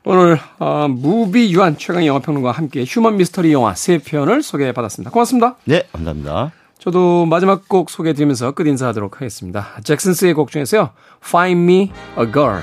오늘 0.05 0.39
어, 0.59 0.89
무비 0.89 1.53
유한 1.53 1.77
최강 1.77 2.07
영화평론가와 2.07 2.55
함께 2.55 2.85
휴먼 2.87 3.19
미스터리 3.19 3.53
영화 3.53 3.75
세 3.75 3.99
편을 3.99 4.43
소개해받았습니다. 4.43 5.11
고맙습니다. 5.11 5.57
네, 5.65 5.87
감사합니다. 5.93 6.53
저도 6.79 7.27
마지막 7.27 7.69
곡 7.69 7.91
소개해드리면서 7.91 8.53
끝 8.53 8.67
인사하도록 8.67 9.17
하겠습니다. 9.17 9.69
잭슨스의 9.85 10.33
곡 10.33 10.51
중에서요. 10.51 10.91
Find 11.25 11.63
Me 11.63 11.93
a 12.19 12.33
Girl 12.33 12.63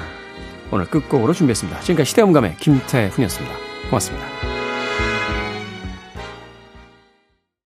오늘 0.71 0.85
끝곡으로 0.85 1.33
준비했습니다. 1.33 1.79
지금까지 1.81 2.09
시대음감의 2.09 2.57
김태훈이었습니다. 2.57 3.55
고맙습니다. 3.89 4.50